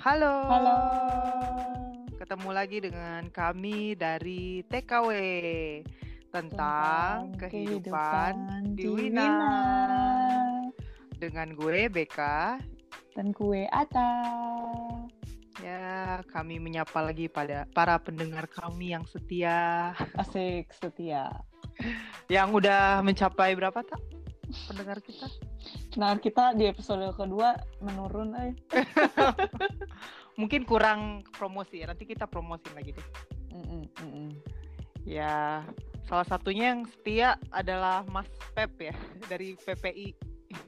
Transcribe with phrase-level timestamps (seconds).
[0.00, 0.48] Halo.
[0.48, 0.76] Halo.
[2.16, 5.12] Ketemu lagi dengan kami dari TKW
[6.32, 8.32] tentang, kehidupan,
[8.80, 9.28] di Wina.
[11.20, 12.56] Dengan gue Beka.
[13.12, 14.24] Dan gue Ata.
[15.60, 19.92] Ya, kami menyapa lagi pada para pendengar kami yang setia.
[20.16, 21.28] Asik setia.
[22.32, 24.00] Yang udah mencapai berapa tak
[24.64, 25.28] pendengar kita?
[25.98, 28.52] Nah kita di episode kedua menurun eh.
[30.40, 31.90] Mungkin kurang promosi ya.
[31.90, 33.08] Nanti kita promosi lagi deh.
[33.50, 34.28] Mm-mm, mm-mm.
[35.02, 35.64] Ya,
[36.06, 38.94] salah satunya yang setia adalah Mas Pep ya
[39.30, 40.14] dari PPI.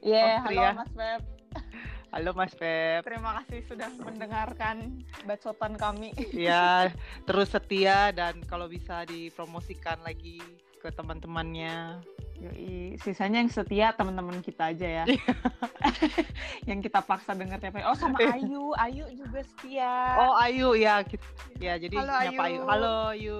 [0.03, 0.43] Iya, Austria.
[0.43, 1.21] halo Mas Pep.
[2.13, 3.01] Halo Mas Pep.
[3.07, 6.13] Terima kasih sudah mendengarkan bacotan kami.
[6.29, 6.93] Ya,
[7.25, 10.37] terus setia dan kalau bisa dipromosikan lagi
[10.83, 12.03] ke teman-temannya.
[12.43, 15.03] Yoi, sisanya yang setia teman-teman kita aja ya.
[16.69, 17.87] yang kita paksa denger tiap hari.
[17.87, 20.19] Oh sama Ayu, Ayu juga setia.
[20.19, 20.99] Oh, Ayu ya.
[21.55, 22.59] Ya, jadi Halo, nyapa Ayu.
[22.59, 22.61] Ayu.
[22.67, 23.39] Halo Ayu.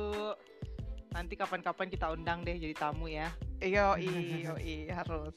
[1.12, 3.28] Nanti kapan-kapan kita undang deh jadi tamu ya.
[3.60, 5.36] Yo i harus.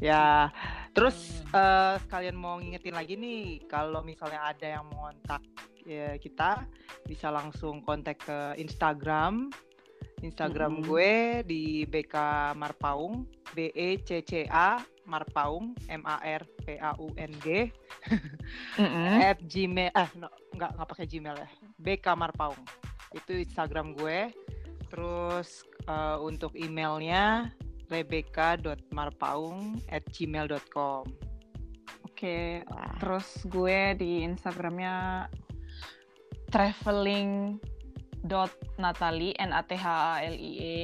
[0.00, 0.50] Ya,
[0.96, 5.44] terus eh, sekalian mau ngingetin lagi nih kalau misalnya ada yang mau kontak
[5.86, 6.64] ya, kita
[7.04, 9.52] bisa langsung kontak ke Instagram.
[10.22, 10.86] Instagram Mm-mm.
[10.86, 11.12] gue
[11.48, 12.14] di BK
[12.54, 13.26] Marpaung,
[13.56, 17.72] B E C C A Marpaung, M A R P A U N G.
[19.28, 21.48] At gmail eh no, nggak nggak pakai gmail ya.
[21.82, 22.62] BK Marpaung.
[23.10, 24.30] Itu Instagram gue.
[24.92, 27.50] Terus eh, untuk emailnya
[27.92, 31.04] rebecca.marpaung at gmail.com
[32.04, 32.62] Oke,
[33.02, 35.26] terus gue di Instagramnya
[36.48, 37.58] traveling
[38.24, 40.78] dot Natali N A T H A L I E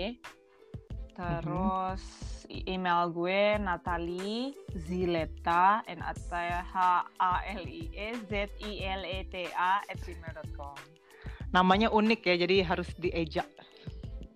[1.13, 2.03] terus
[2.49, 6.75] i- email gue Natali Zileta N A T H
[7.19, 10.77] A L I E Z I L E T A at gmail.com
[11.51, 13.49] namanya unik ya jadi harus diejak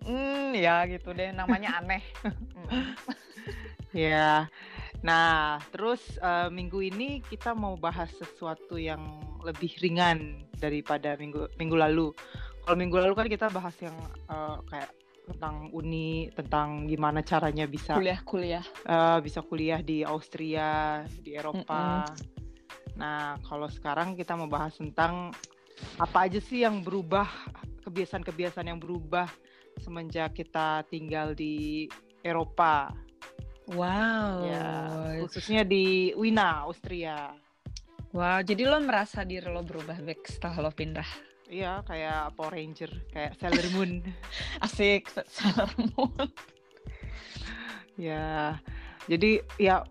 [0.05, 2.05] Hmm, ya gitu deh namanya aneh.
[2.53, 2.93] Mm.
[4.05, 4.45] ya
[5.01, 9.01] nah terus eh, minggu ini kita mau bahas sesuatu yang
[9.41, 12.13] lebih ringan daripada minggu minggu lalu
[12.65, 13.93] kalau minggu lalu kan kita bahas yang
[14.25, 14.89] eh, kayak
[15.25, 18.65] tentang uni tentang gimana caranya bisa Kuliah-kuliah.
[18.85, 22.05] eh, bisa kuliah di Austria, di Eropa.
[22.97, 25.29] Nah, kalau sekarang kita mau bahas tentang
[25.99, 27.27] apa aja sih yang berubah,
[27.83, 29.27] kebiasaan-kebiasaan yang berubah
[29.83, 31.85] semenjak kita tinggal di
[32.23, 32.89] Eropa,
[33.65, 34.45] Wow.
[34.45, 34.65] ya,
[35.25, 37.33] khususnya di Wina, Austria.
[38.15, 41.34] Wow, jadi lo merasa diri lo berubah Bek setelah lo pindah?
[41.45, 44.01] Iya, kayak Power Ranger, kayak Sailor Moon.
[44.65, 46.25] Asik, Sailor Moon.
[48.09, 48.57] ya,
[49.05, 49.85] jadi ya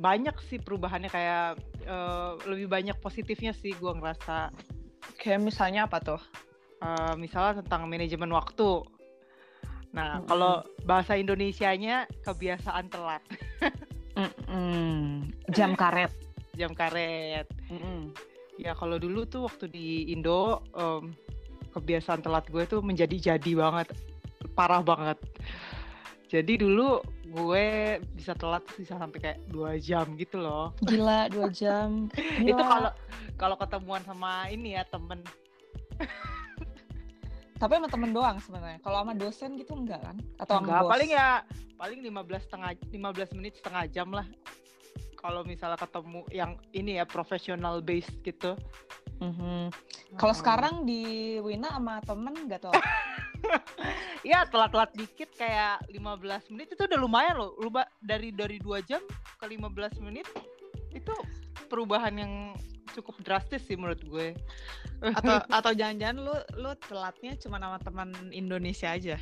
[0.00, 4.50] banyak sih perubahannya kayak eh, lebih banyak positifnya sih gua ngerasa
[5.20, 6.20] Kayak misalnya apa tuh?
[6.80, 8.80] Eh, misalnya tentang manajemen waktu.
[9.92, 10.28] Nah, Mm-mm.
[10.32, 13.20] kalau bahasa Indonesianya kebiasaan telat,
[14.18, 15.28] Mm-mm.
[15.52, 16.08] Jam karet.
[16.56, 17.46] jam karet.
[17.68, 18.12] Mm-mm.
[18.60, 21.16] Ya kalau dulu tuh waktu di Indo em,
[21.72, 23.88] kebiasaan telat gue tuh menjadi-jadi banget,
[24.52, 25.16] parah banget.
[26.28, 27.00] Jadi dulu
[27.30, 30.76] gue bisa telat bisa sampai kayak dua jam gitu loh.
[30.84, 32.12] Gila, dua jam.
[32.12, 32.52] Gila.
[32.52, 32.90] Itu kalau
[33.40, 35.24] kalau ketemuan sama ini ya temen
[37.60, 38.80] Tapi sama temen doang sebenarnya.
[38.80, 40.16] Kalau sama dosen gitu enggak kan?
[40.40, 40.90] Atau sama Enggak, bos?
[40.96, 41.28] paling ya
[41.76, 44.24] paling 15 setengah 15 menit setengah jam lah.
[45.20, 48.56] Kalau misalnya ketemu yang ini ya professional based gitu.
[49.20, 49.68] Mhm.
[50.16, 50.40] Kalau Hmm.
[50.40, 52.72] sekarang di Wina sama temen nggak tau?
[54.20, 57.56] Ya telat-telat dikit kayak 15 menit itu udah lumayan loh.
[57.56, 59.00] Lupa dari dari 2 jam
[59.40, 60.28] ke 15 menit
[60.92, 61.14] itu
[61.66, 62.32] perubahan yang
[62.92, 64.36] cukup drastis sih menurut gue.
[65.16, 69.16] atau atau jangan-jangan lu lu telatnya cuma sama teman Indonesia aja?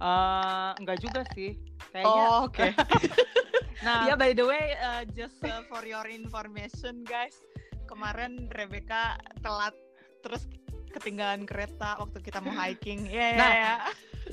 [0.00, 1.60] Eh, enggak juga sih.
[1.92, 2.68] Kayaknya Oh, oke.
[3.80, 7.40] nah Ya by the way, uh, just uh, for your information guys,
[7.86, 9.72] kemarin Rebecca telat
[10.20, 10.44] terus
[10.92, 13.08] ketinggalan kereta waktu kita mau hiking.
[13.08, 13.74] Ya ya Nah, ya.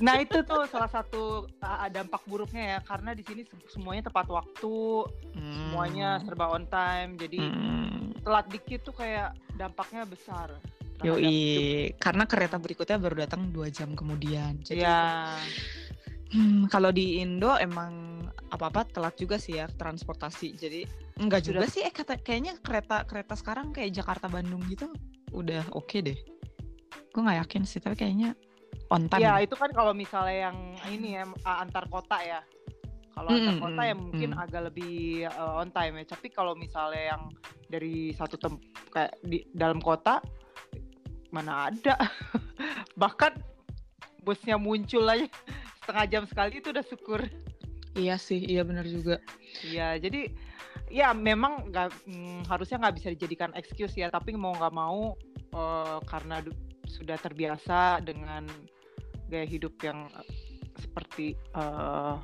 [0.00, 4.28] Nah itu tuh salah satu uh, dampak buruknya ya karena di sini se- semuanya tepat
[4.28, 7.18] waktu, semuanya serba on time.
[7.18, 8.14] Jadi Hmm.
[8.22, 10.52] telat dikit tuh kayak dampaknya besar.
[11.00, 11.16] hidup.
[11.16, 11.40] Yoi,
[11.96, 14.60] karena kereta berikutnya baru datang dua jam kemudian.
[14.60, 15.32] Jadi, Ya,
[16.32, 20.58] hmm, kalau di Indo emang apa-apa telat juga sih ya transportasi.
[20.58, 20.82] Jadi
[21.22, 21.86] enggak juga sih.
[21.86, 24.90] Eh kata kayaknya kereta kereta sekarang kayak Jakarta Bandung gitu
[25.30, 26.18] udah oke deh.
[27.10, 28.34] Gue nggak yakin sih, tapi kayaknya
[28.90, 29.22] on time.
[29.22, 30.58] ya itu kan kalau misalnya yang
[30.90, 32.42] ini ya antar kota ya.
[33.14, 34.42] Kalau antar kota ya mungkin mm.
[34.42, 36.04] agak lebih uh, on time ya.
[36.10, 37.22] Tapi kalau misalnya yang
[37.70, 38.58] dari satu tem
[38.90, 40.18] kayak di dalam kota
[41.30, 41.94] mana ada.
[43.00, 43.32] Bahkan
[44.26, 45.26] busnya muncul aja
[45.90, 47.20] setengah jam sekali itu udah syukur.
[47.98, 49.18] Iya sih, iya benar juga.
[49.66, 50.30] Iya, jadi
[50.86, 54.06] ya memang nggak mm, harusnya nggak bisa dijadikan excuse ya.
[54.06, 55.18] Tapi mau nggak mau
[55.50, 56.38] uh, karena
[56.86, 58.46] sudah terbiasa dengan
[59.26, 60.06] gaya hidup yang
[60.78, 62.22] seperti uh,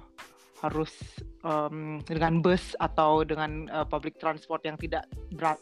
[0.63, 0.95] harus
[1.43, 5.11] um, dengan bus atau dengan uh, public transport yang tidak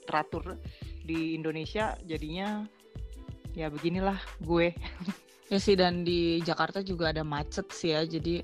[0.04, 0.60] teratur
[1.08, 2.68] di Indonesia jadinya
[3.56, 4.70] ya beginilah gue
[5.54, 8.42] ya sih dan di Jakarta juga ada macet sih ya jadi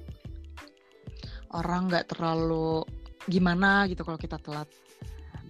[1.51, 2.87] orang nggak terlalu
[3.27, 4.71] gimana gitu kalau kita telat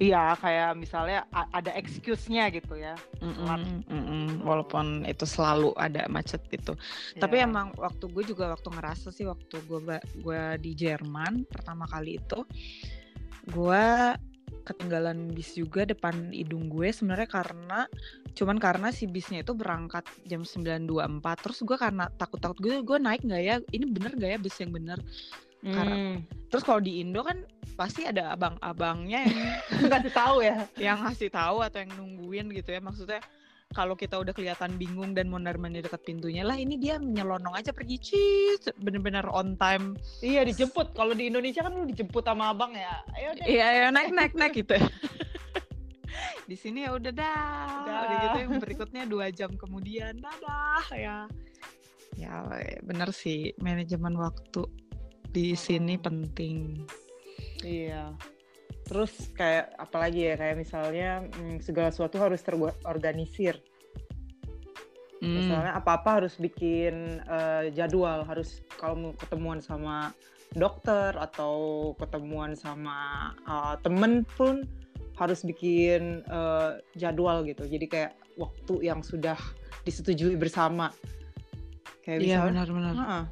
[0.01, 2.97] Iya, kayak misalnya ada excuse-nya gitu ya.
[3.21, 4.25] Mm -mm, mm -mm.
[4.49, 6.73] Walaupun itu selalu ada macet gitu.
[6.73, 7.29] Yeah.
[7.29, 12.17] Tapi emang waktu gue juga waktu ngerasa sih waktu gue gue di Jerman pertama kali
[12.17, 12.49] itu
[13.53, 13.85] gue
[14.71, 17.81] ketinggalan bis juga depan hidung gue sebenarnya karena
[18.39, 23.27] cuman karena si bisnya itu berangkat jam 9.24 terus gue karena takut-takut gue gue naik
[23.27, 23.57] nggak ya?
[23.75, 24.99] Ini bener nggak ya bis yang bener?
[25.61, 25.77] Hmm.
[25.77, 25.97] karena
[26.49, 27.45] terus kalau di Indo kan
[27.77, 29.41] pasti ada abang-abangnya yang
[29.93, 30.57] ngasih tahu ya?
[30.79, 32.81] Yang ngasih tahu atau yang nungguin gitu ya.
[32.81, 33.21] Maksudnya
[33.71, 37.71] kalau kita udah kelihatan bingung dan mondar mandir dekat pintunya lah ini dia nyelonong aja
[37.71, 39.95] pergi cheese bener-bener on time.
[40.19, 40.91] Iya dijemput.
[40.99, 42.99] Kalau di Indonesia kan lu dijemput sama abang ya.
[43.15, 43.47] Ayo deh.
[43.47, 44.75] Iya ayo naik naik naik gitu.
[46.51, 47.67] Di sini ya udah dah.
[47.87, 48.37] Udah gitu.
[48.43, 50.19] Yang berikutnya dua jam kemudian.
[50.19, 51.17] Dadah ya.
[52.19, 52.43] Ya
[52.83, 53.55] bener sih.
[53.63, 54.67] Manajemen waktu
[55.31, 56.83] di sini penting.
[57.63, 58.19] Iya
[58.87, 63.59] terus kayak apalagi ya kayak misalnya hmm, segala sesuatu harus terorganisir.
[65.21, 65.37] Hmm.
[65.37, 70.17] misalnya apa apa harus bikin uh, jadwal harus kalau mau ketemuan sama
[70.57, 74.65] dokter atau ketemuan sama uh, temen pun
[75.21, 77.69] harus bikin uh, jadwal gitu.
[77.69, 79.37] Jadi kayak waktu yang sudah
[79.85, 80.89] disetujui bersama.
[82.01, 83.25] Kayak iya benar-benar uh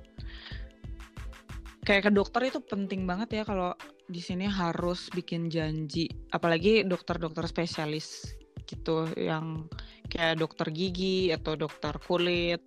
[1.89, 3.73] kayak ke dokter itu penting banget ya kalau
[4.09, 8.33] di sini harus bikin janji apalagi dokter-dokter spesialis
[8.65, 9.69] gitu yang
[10.09, 12.65] kayak dokter gigi atau dokter kulit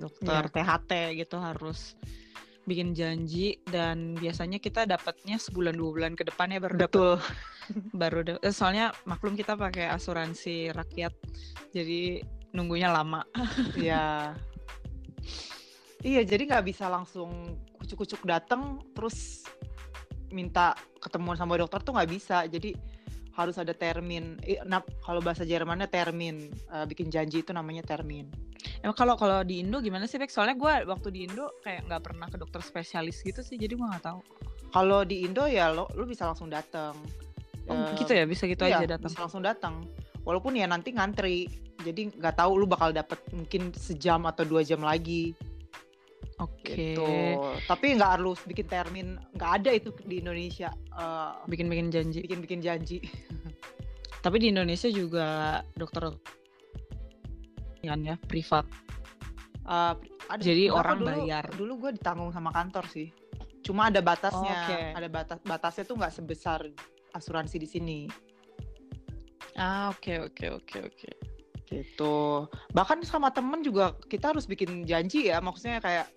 [0.00, 0.80] dokter yeah.
[0.80, 2.00] THT gitu harus
[2.64, 7.14] bikin janji dan biasanya kita dapatnya sebulan dua bulan ke depan ya baru betul.
[8.00, 11.14] Baru eh, soalnya maklum kita pakai asuransi rakyat
[11.70, 13.22] jadi nunggunya lama.
[13.78, 14.34] Ya
[16.00, 19.44] iya jadi nggak bisa langsung kucuk-kucuk datang terus
[20.30, 22.46] minta ketemuan sama dokter tuh nggak bisa.
[22.46, 22.74] Jadi
[23.34, 24.36] harus ada termin.
[24.66, 26.50] Nah, kalau bahasa Jermannya termin.
[26.68, 28.26] Uh, bikin janji itu namanya termin.
[28.80, 30.28] Emang kalau kalau di Indo gimana sih Bek?
[30.32, 33.86] soalnya gue waktu di Indo kayak nggak pernah ke dokter spesialis gitu sih jadi gue
[33.86, 34.20] nggak tahu.
[34.70, 36.96] Kalau di Indo ya lo lo bisa langsung datang
[37.68, 38.24] oh, uh, gitu ya?
[38.28, 39.74] Bisa gitu iya, aja datang bisa langsung datang
[40.24, 41.48] walaupun ya nanti ngantri.
[41.80, 45.32] Jadi nggak tahu lu bakal dapet mungkin sejam atau dua jam lagi
[46.40, 46.64] Oke.
[46.64, 46.96] Okay.
[46.96, 47.12] Gitu.
[47.68, 50.72] Tapi nggak harus bikin termin, nggak ada itu di Indonesia.
[51.46, 52.20] bikin bikin-bikin janji.
[52.24, 52.98] Bikin-bikin janji.
[54.24, 56.12] Tapi di Indonesia juga dokter
[57.80, 58.68] kan ya privat.
[59.64, 59.96] Uh,
[60.28, 61.44] ada, Jadi orang dulu, bayar.
[61.56, 63.08] Dulu gue ditanggung sama kantor sih.
[63.64, 64.56] Cuma ada batasnya.
[64.56, 64.84] Oh, okay.
[64.96, 66.60] Ada batas batasnya tuh nggak sebesar
[67.16, 67.98] asuransi di sini.
[69.56, 70.96] Ah oke okay, oke okay, oke okay, oke.
[70.96, 71.30] Okay
[71.70, 76.10] gitu bahkan sama temen juga kita harus bikin janji ya maksudnya kayak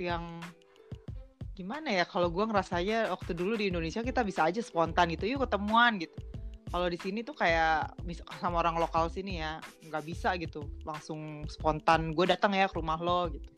[0.00, 0.40] yang
[1.52, 5.44] gimana ya kalau gue ngerasanya waktu dulu di Indonesia kita bisa aja spontan gitu yuk
[5.44, 6.16] ketemuan gitu
[6.72, 7.92] kalau di sini tuh kayak
[8.40, 12.96] sama orang lokal sini ya nggak bisa gitu langsung spontan gue datang ya ke rumah
[12.96, 13.48] lo gitu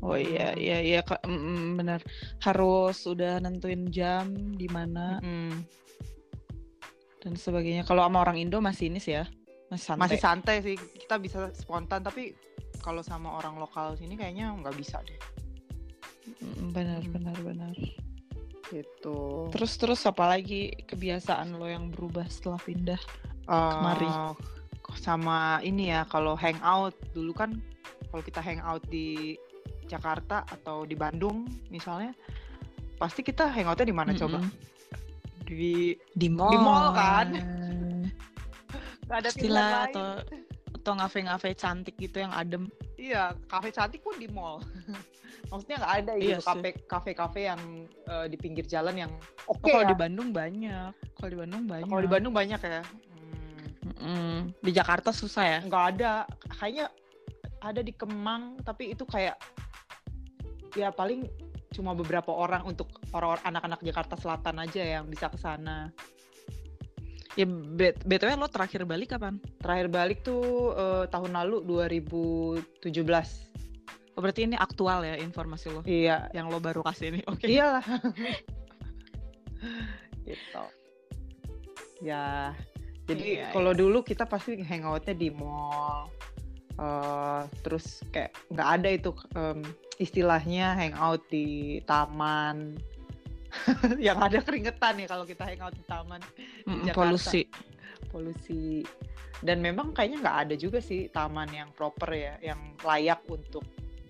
[0.00, 0.64] oh iya hmm.
[0.64, 2.00] iya iya mm, mm, benar
[2.40, 5.60] harus udah nentuin jam di mana mm.
[7.20, 9.28] dan sebagainya kalau sama orang Indo masih ini sih ya
[9.68, 10.00] masih santai.
[10.00, 12.32] masih santai sih kita bisa spontan tapi
[12.88, 15.20] kalau sama orang lokal sini kayaknya nggak bisa deh.
[16.72, 17.12] Benar hmm.
[17.12, 17.76] benar benar.
[18.72, 19.18] Gitu.
[19.52, 22.96] Terus terus apa lagi kebiasaan lo yang berubah setelah pindah
[23.44, 24.08] uh, kemari
[25.04, 26.96] sama ini ya kalau hangout.
[27.12, 27.60] Dulu kan
[28.08, 29.36] kalau kita hangout di
[29.84, 32.16] Jakarta atau di Bandung misalnya
[32.96, 34.24] pasti kita hangoutnya di mana mm -hmm.
[34.24, 34.38] coba
[35.44, 36.88] di di mall di mall.
[36.96, 37.28] kan?
[39.12, 39.88] Gak ada pilihan lain.
[39.92, 40.08] atau
[40.88, 42.64] atau ngafe-ngafe cantik gitu yang adem.
[42.96, 44.64] Iya, kafe cantik pun di mall.
[45.52, 47.60] Maksudnya nggak ada gitu iya kafe kafe-kafe yang
[48.08, 49.12] uh, di pinggir jalan yang
[49.44, 49.60] oh, oke.
[49.60, 49.90] Okay oh, kalau ya.
[49.92, 50.90] di Bandung banyak.
[51.12, 51.88] Kalau di Bandung banyak.
[51.92, 52.80] Kalau di Bandung banyak ya.
[52.80, 53.68] Hmm.
[54.00, 55.58] Mm, di Jakarta susah ya?
[55.60, 56.12] Nggak ada.
[56.56, 56.86] Kayaknya
[57.60, 59.36] ada di Kemang, tapi itu kayak
[60.72, 61.28] ya paling
[61.76, 65.92] cuma beberapa orang untuk orang-orang anak-anak Jakarta Selatan aja yang bisa ke sana.
[67.38, 67.46] Ya
[68.02, 69.38] btw lo terakhir balik kapan?
[69.62, 72.90] Terakhir balik tuh uh, tahun lalu 2017.
[74.18, 75.86] Oh, berarti ini aktual ya informasi lo?
[75.86, 76.26] Iya.
[76.34, 77.22] Yang lo baru kasih ini.
[77.30, 77.46] Oke.
[77.46, 77.54] Okay.
[77.54, 77.86] Iyalah.
[80.26, 80.64] gitu.
[82.02, 82.58] Ya.
[83.06, 83.80] Jadi iya, kalau iya.
[83.86, 86.10] dulu kita pasti hangoutnya di mall.
[86.78, 89.62] Uh, terus kayak nggak ada itu um,
[89.98, 92.78] istilahnya hangout di taman
[94.06, 96.20] yang ada keringetan ya kalau kita hangout di taman
[96.66, 97.42] mm, di polusi.
[98.08, 98.82] Polusi.
[99.38, 103.64] Dan memang kayaknya nggak ada juga sih taman yang proper ya yang layak untuk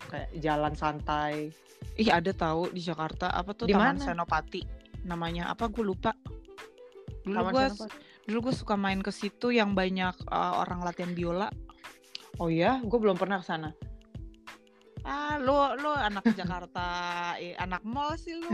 [0.08, 1.52] kayak jalan santai.
[1.98, 4.00] Ih ada tahu di Jakarta apa tuh di taman?
[4.00, 4.62] Senopati
[5.04, 6.14] namanya apa gue lupa.
[7.22, 7.66] Dulu gue
[8.28, 11.48] dulu gue suka main ke situ yang banyak uh, orang latihan biola.
[12.38, 13.70] Oh ya gue belum pernah ke sana
[15.08, 16.86] ah lo lo anak Jakarta
[17.40, 18.52] eh, anak mall sih lo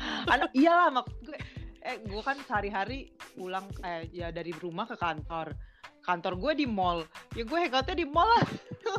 [0.32, 1.38] anak iyalah maksud gue
[1.82, 5.52] eh gue kan sehari-hari pulang eh, ya dari rumah ke kantor
[6.00, 7.04] kantor gue di mall
[7.36, 8.44] ya gue hangoutnya di mall lah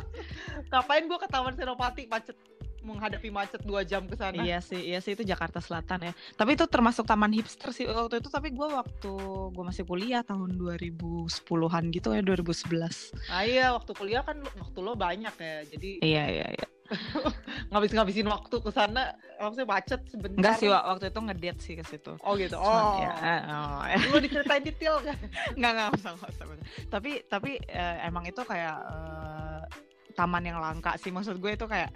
[0.70, 2.38] ngapain gue ke Taman Senopati macet
[2.84, 4.44] menghadapi macet dua jam ke sana.
[4.44, 6.12] Iya sih, iya sih itu Jakarta Selatan ya.
[6.36, 8.28] Tapi itu termasuk taman hipster sih waktu itu.
[8.28, 9.12] Tapi gue waktu
[9.50, 13.32] gue masih kuliah tahun 2010-an gitu ya 2011.
[13.32, 15.56] Ah iya, waktu kuliah kan waktu lo banyak ya.
[15.64, 16.66] Jadi Iya iya iya.
[17.72, 20.38] ngabis-ngabisin waktu ke sana maksudnya macet sebentar.
[20.38, 22.12] Enggak sih waktu itu ngedate sih ke situ.
[22.20, 22.56] Oh gitu.
[22.60, 23.00] Oh.
[23.00, 23.12] ya,
[23.48, 23.80] oh.
[24.12, 25.16] lu diceritain detail kan?
[25.58, 26.44] Nggak nggak usah nggak usah
[26.92, 29.62] tapi tapi uh, emang itu kayak uh,
[30.12, 31.10] taman yang langka sih.
[31.10, 31.90] Maksud gue itu kayak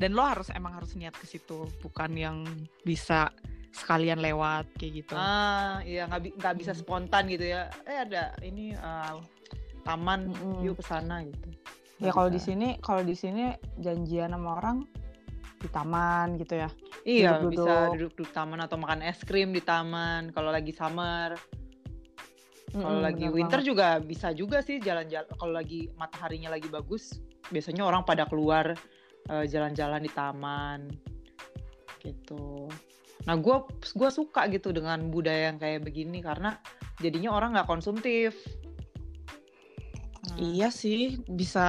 [0.00, 1.68] dan lo harus emang harus niat ke situ.
[1.84, 2.48] Bukan yang
[2.82, 3.28] bisa
[3.72, 5.14] sekalian lewat kayak gitu.
[5.16, 7.68] Ah iya nggak nggak bisa spontan gitu ya.
[7.84, 9.20] Eh ada ini uh,
[9.84, 10.64] taman mm.
[10.64, 11.52] yuk ke sana gitu
[12.02, 14.82] ya kalau di sini kalau di sini janjian sama orang
[15.62, 16.68] di taman gitu ya.
[17.06, 17.66] Iya duduk -duduk.
[17.66, 21.38] bisa duduk di taman atau makan es krim di taman kalau lagi summer.
[22.72, 23.68] Kalau mm, lagi winter banget.
[23.68, 27.20] juga bisa juga sih jalan-jalan kalau lagi mataharinya lagi bagus
[27.52, 28.72] biasanya orang pada keluar
[29.28, 30.80] jalan jalan-jalan di taman
[32.02, 32.66] gitu.
[33.28, 33.56] Nah gue
[33.94, 36.58] gua suka gitu dengan budaya yang kayak begini karena
[36.98, 38.34] jadinya orang nggak konsumtif
[40.22, 40.38] Hmm.
[40.38, 41.66] Iya sih, bisa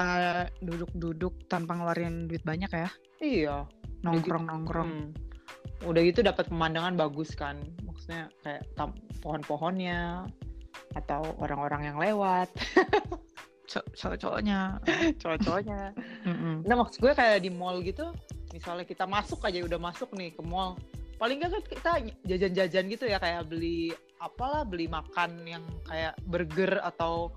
[0.61, 2.89] duduk-duduk tanpa ngeluarin duit banyak ya.
[3.17, 3.57] Iya.
[4.05, 4.91] Nongkrong-nongkrong.
[4.93, 5.89] Hmm.
[5.89, 7.57] Udah gitu dapat pemandangan bagus kan.
[7.81, 8.69] Maksudnya kayak
[9.25, 10.29] pohon-pohonnya
[10.93, 12.53] atau orang-orang yang lewat.
[13.97, 14.77] cowok-cowoknya.
[15.17, 15.97] cowok-cowoknya.
[16.67, 18.13] Nah maksud gue kayak di mall gitu,
[18.53, 20.77] misalnya kita masuk aja udah masuk nih ke mall.
[21.17, 21.91] Paling nggak kan kita
[22.27, 27.33] jajan-jajan gitu ya kayak beli apalah beli makan yang kayak burger atau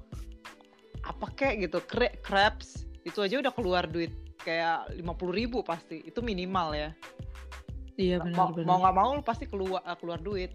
[1.06, 1.78] apa kek gitu
[2.20, 4.10] crabs itu aja udah keluar duit
[4.42, 6.90] kayak lima puluh ribu pasti itu minimal ya.
[7.96, 8.66] Iya benar mau, benar.
[8.68, 10.52] mau nggak mau lu pasti keluar eh, keluar duit.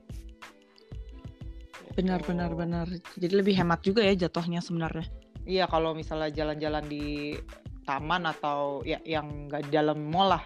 [1.95, 2.25] Benar oh.
[2.27, 2.87] benar benar.
[3.19, 5.07] Jadi lebih hemat juga ya jatuhnya sebenarnya.
[5.43, 7.35] Iya kalau misalnya jalan-jalan di
[7.83, 10.43] taman atau ya yang nggak di dalam mall lah.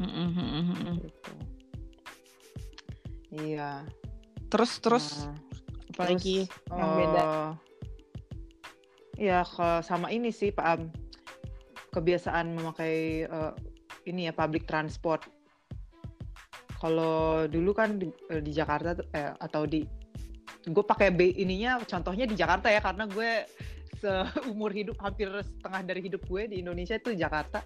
[0.00, 0.96] Mm -hmm.
[1.04, 1.32] gitu.
[3.44, 3.84] iya.
[4.48, 5.06] Terus terus?
[5.28, 5.36] Nah,
[5.92, 7.20] apalagi yang beda?
[7.20, 7.52] oh,
[9.20, 9.44] Ya,
[9.84, 10.88] sama ini sih Pak Am.
[11.92, 13.52] Kebiasaan memakai uh,
[14.08, 15.28] ini ya public transport.
[16.80, 19.84] Kalau dulu kan di, eh, di Jakarta eh, atau di
[20.64, 23.44] gue pakai B ininya contohnya di Jakarta ya karena gue
[24.00, 27.60] seumur hidup hampir setengah dari hidup gue di Indonesia itu Jakarta.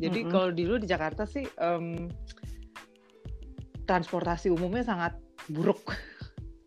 [0.00, 0.32] Jadi mm -hmm.
[0.32, 2.08] kalau dulu di Jakarta sih um,
[3.84, 5.12] transportasi umumnya sangat
[5.52, 5.92] buruk.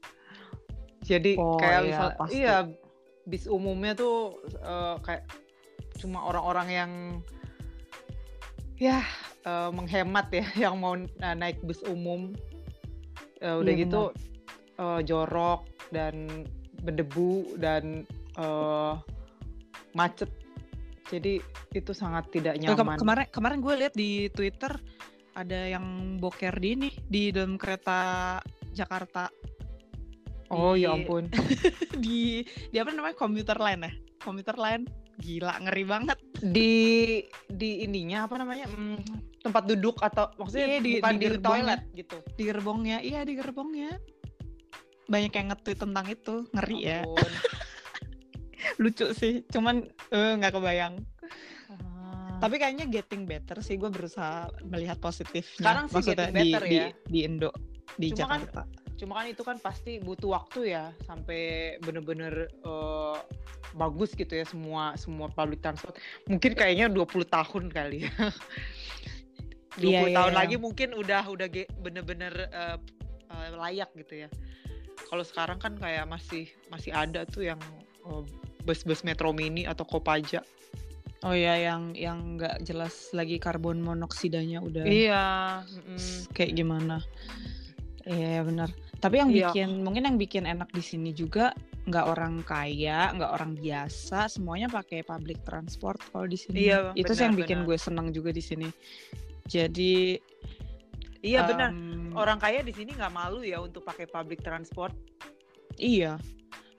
[1.09, 2.57] Jadi oh, kayak iya, misal iya
[3.29, 5.29] bis umumnya tuh uh, kayak
[6.01, 6.91] cuma orang-orang yang
[8.79, 9.03] ya
[9.45, 12.33] uh, menghemat ya yang mau uh, naik bus umum.
[13.39, 14.01] Uh, udah iya, gitu
[14.83, 15.63] uh, jorok
[15.95, 16.43] dan
[16.83, 18.03] berdebu dan
[18.35, 18.99] uh,
[19.95, 20.27] macet.
[21.07, 21.39] Jadi
[21.71, 22.99] itu sangat tidak nyaman.
[22.99, 24.75] Ke kemarin kemarin gue lihat di Twitter
[25.39, 28.37] ada yang boker di ini di dalam kereta
[28.75, 29.31] Jakarta
[30.49, 31.29] Oh ya ampun.
[32.03, 32.41] di
[32.73, 33.91] di apa namanya komputer line ya?
[34.19, 34.83] Komputer line
[35.21, 36.17] gila ngeri banget.
[36.41, 36.73] Di
[37.53, 38.65] di ininya apa namanya?
[38.65, 38.97] Hmm,
[39.45, 42.17] tempat duduk atau maksudnya iya, di, bukan di, di toilet gitu.
[42.35, 42.97] Di gerbongnya.
[43.05, 43.91] Iya, di gerbongnya.
[45.09, 47.01] Banyak yang nge tentang itu, ngeri ya.
[48.81, 50.93] Lucu sih, cuman eh, nggak uh, kebayang.
[51.73, 52.37] Ah.
[52.37, 55.65] Tapi kayaknya getting better sih, gue berusaha melihat positifnya.
[55.65, 56.87] Sekarang sih Maksudnya getting better di, ya.
[56.93, 57.51] Di, di Indo,
[57.97, 58.61] di Cuma kan Jakarta.
[58.69, 63.15] Kan, cuma kan itu kan pasti butuh waktu ya sampai bener-bener uh,
[63.79, 65.95] bagus gitu ya semua semua public transport
[66.27, 68.13] mungkin kayaknya 20 tahun kali ya
[69.79, 70.39] 20 Iya, iya, tahun iya.
[70.43, 71.47] lagi mungkin udah udah
[71.79, 72.77] bener-bener eh,
[73.31, 74.29] eh, layak gitu ya.
[75.07, 77.59] Kalau sekarang kan kayak masih masih ada tuh yang
[78.05, 78.23] eh,
[78.67, 80.43] bus-bus Metro Mini atau Kopaja.
[81.27, 85.27] Oh ya yang yang nggak jelas lagi karbon monoksidanya udah Iya,
[85.67, 86.31] mm-mm.
[86.31, 87.03] kayak gimana.
[88.07, 88.69] Iya ya benar.
[88.99, 89.49] Tapi yang Iya.
[89.55, 91.55] bikin mungkin yang bikin enak di sini juga
[91.87, 96.69] nggak orang kaya, nggak orang biasa, semuanya pakai public transport kalau di sini.
[96.69, 97.67] Iya, Itu sih yang benar, bikin benar.
[97.71, 98.67] gue senang juga di sini.
[99.47, 100.19] Jadi
[101.19, 101.71] Iya benar.
[101.75, 104.95] em, Orang kaya di sini nggak malu ya untuk pakai public transport.
[105.79, 106.19] Iya,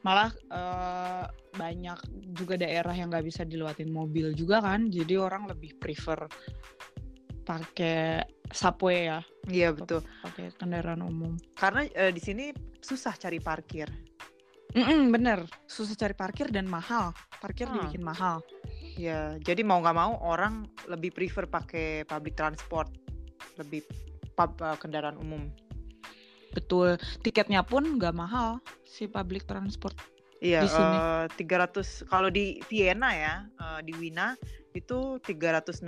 [0.04, 1.24] malah eh,
[1.56, 1.98] banyak
[2.36, 6.24] juga daerah yang nggak bisa dilewatin mobil juga kan, jadi orang lebih prefer
[7.50, 8.22] pakai
[8.54, 9.18] subway ya,
[9.50, 10.06] Iya betul.
[10.22, 11.34] pakai kendaraan umum.
[11.58, 13.90] Karena eh, di sini susah cari parkir.
[14.70, 17.10] Mm-mm, bener, susah cari parkir dan mahal.
[17.42, 17.74] Parkir Ah.
[17.74, 18.38] dibikin mahal.
[18.94, 22.86] Ya, jadi mau nggak mau orang lebih prefer pakai public transport,
[23.58, 23.82] lebih
[24.38, 25.50] pub, eh, kendaraan umum.
[26.50, 29.94] Betul, tiketnya pun nggak mahal si public transport.
[30.40, 30.96] Iya, Di sini.
[30.96, 34.32] eh, 300 kalau di Vienna ya, eh, di Wina
[34.72, 35.84] itu 365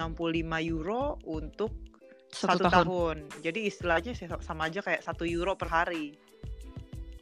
[0.60, 1.72] euro untuk
[2.28, 2.72] Satu, satu, tahun.
[2.84, 3.16] tahun.
[3.40, 6.16] Jadi istilahnya sa- sama aja kayak satu euro per hari.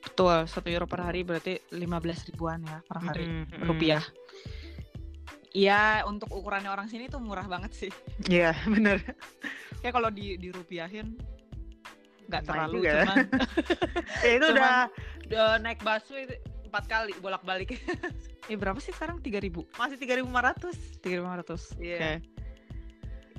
[0.00, 3.66] Betul, satu euro per hari berarti 15 ribuan ya per hari Mm, mm.
[3.66, 4.02] rupiah.
[5.50, 7.92] Iya, untuk ukurannya orang sini tuh murah banget sih.
[8.24, 9.02] Iya, bener.
[9.82, 11.18] Ya kalau di dirupiahin
[12.26, 12.94] nggak terlalu juga ya.
[13.02, 13.16] cuman
[14.22, 14.74] Ya, itu Cuman- udah,
[15.26, 16.34] udah naik busway itu
[16.70, 17.74] empat kali bolak-balik.
[18.50, 21.02] eh berapa sih sekarang 3000 Masih 3.500.
[21.02, 21.98] 3500 Iya.
[21.98, 22.12] Oke.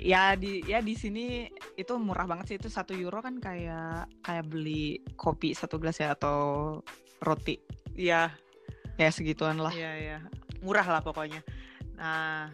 [0.01, 1.47] Ya di ya di sini
[1.77, 6.17] itu murah banget sih itu satu euro kan kayak kayak beli kopi satu gelas ya
[6.17, 6.81] atau
[7.21, 7.61] roti
[7.93, 8.33] Iya,
[8.97, 10.17] ya segituan lah iya, iya.
[10.63, 11.43] Murah lah pokoknya.
[11.99, 12.49] Nah,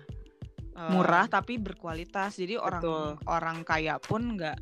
[0.76, 3.10] eh, murah tapi berkualitas jadi orang betul.
[3.30, 4.58] orang kaya pun nggak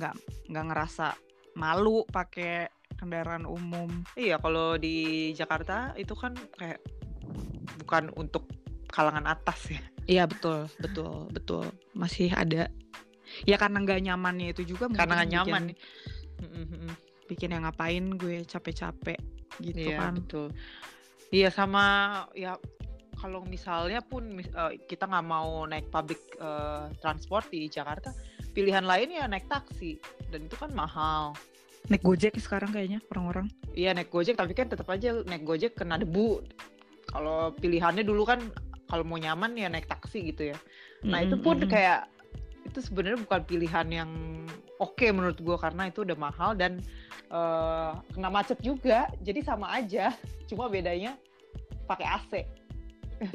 [0.00, 0.14] nggak
[0.48, 1.12] nggak ngerasa
[1.58, 6.84] malu pakai kendaraan umum Iya, kalau di Jakarta itu kan kayak
[7.80, 8.44] bukan untuk
[8.92, 9.80] kalangan atas ya.
[10.04, 12.68] iya betul betul betul masih ada
[13.46, 15.62] ya karena nggak nyamannya itu juga Karena nggak nyaman.
[15.70, 16.92] bikin, mm.
[17.30, 19.18] bikin yang ngapain gue capek-capek
[19.62, 20.46] gitu Iya, kan betul.
[21.30, 21.84] Iya, sama
[22.34, 22.58] ya
[23.14, 28.10] kalau misalnya pun mis- eh, kita nggak mau naik public eh, transport di Jakarta,
[28.50, 29.94] pilihan lain ya naik taksi
[30.34, 31.38] dan itu kan mahal.
[31.88, 35.98] Naik gojek sekarang kayaknya orang-orang Iya naik Gojek tapi kan tetap aja naik Gojek kena
[35.98, 36.42] debu.
[37.10, 38.42] Kalau pilihannya dulu kan
[38.90, 40.58] kalau mau nyaman ya naik taksi gitu ya.
[41.06, 42.10] Nah itu pun kayak
[42.66, 44.10] itu sebenarnya bukan pilihan yang
[44.82, 46.82] oke menurut gue karena itu udah mahal dan
[47.30, 49.06] eh, kena macet juga.
[49.22, 50.10] Jadi sama aja,
[50.50, 51.14] cuma bedanya
[51.86, 52.32] pakai AC.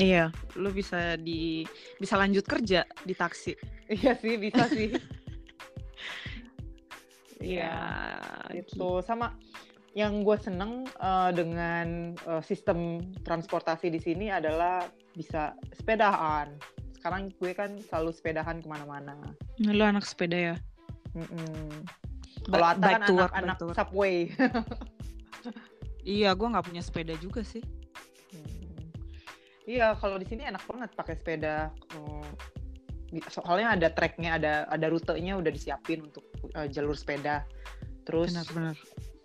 [0.01, 1.61] iya lu bisa di
[2.01, 3.53] bisa lanjut kerja di taksi
[3.85, 4.89] Iya sih bisa sih.
[7.45, 7.77] Iya,
[8.51, 8.99] gitu.
[9.05, 9.37] sama
[9.95, 16.57] yang gue seneng eh, dengan eh, sistem transportasi di sini adalah bisa sepedaan.
[16.97, 19.13] Sekarang gue kan selalu sepedahan ke mana-mana.
[19.61, 20.55] Lu anak sepeda ya.
[22.49, 24.17] Ba- kalau Atta kan anak-anak subway.
[26.05, 27.65] Iya gua nggak punya sepeda juga sih.
[28.29, 28.85] Hmm.
[29.65, 31.73] iya kalau di sini enak banget pakai sepeda
[33.27, 36.23] soalnya ada treknya ada ada rutenya udah disiapin untuk
[36.53, 37.43] eh, jalur sepeda.
[38.03, 38.75] Terus benar-benar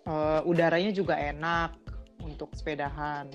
[0.07, 1.75] eh, udaranya juga enak
[2.21, 3.27] untuk sepedahan.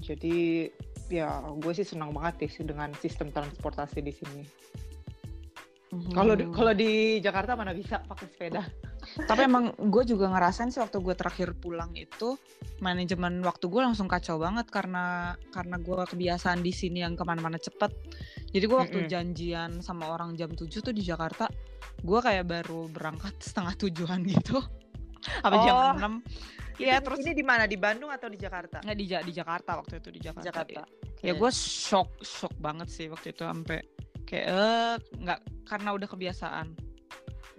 [0.00, 0.70] Jadi
[1.10, 4.42] ya gue sih senang banget sih dengan sistem transportasi di sini.
[6.14, 8.62] Kalau di- kalau di Jakarta mana bisa pakai sepeda?
[9.20, 12.38] Tapi emang gue juga ngerasain sih waktu gue terakhir pulang itu
[12.78, 17.56] manajemen waktu gue langsung kacau banget karena karena gue kebiasaan di sini yang ke mana-mana
[17.56, 17.90] cepet
[18.50, 19.10] jadi gue waktu Mm-mm.
[19.10, 21.50] janjian sama orang jam 7 tuh di Jakarta
[22.00, 24.62] gue kayak baru berangkat setengah tujuan gitu
[25.42, 26.20] apa jam Oh.
[26.22, 27.68] 6 Iya Itu- terus ini di mana?
[27.68, 28.80] Di Bandung atau di Jakarta?
[28.80, 30.48] nggak di Ja- di Jakarta waktu itu di Jakarta.
[30.48, 30.80] Jakarta.
[31.20, 33.84] Ya gue shock shock banget sih waktu itu sampai
[34.24, 36.72] kayak eh nggak karena udah kebiasaan.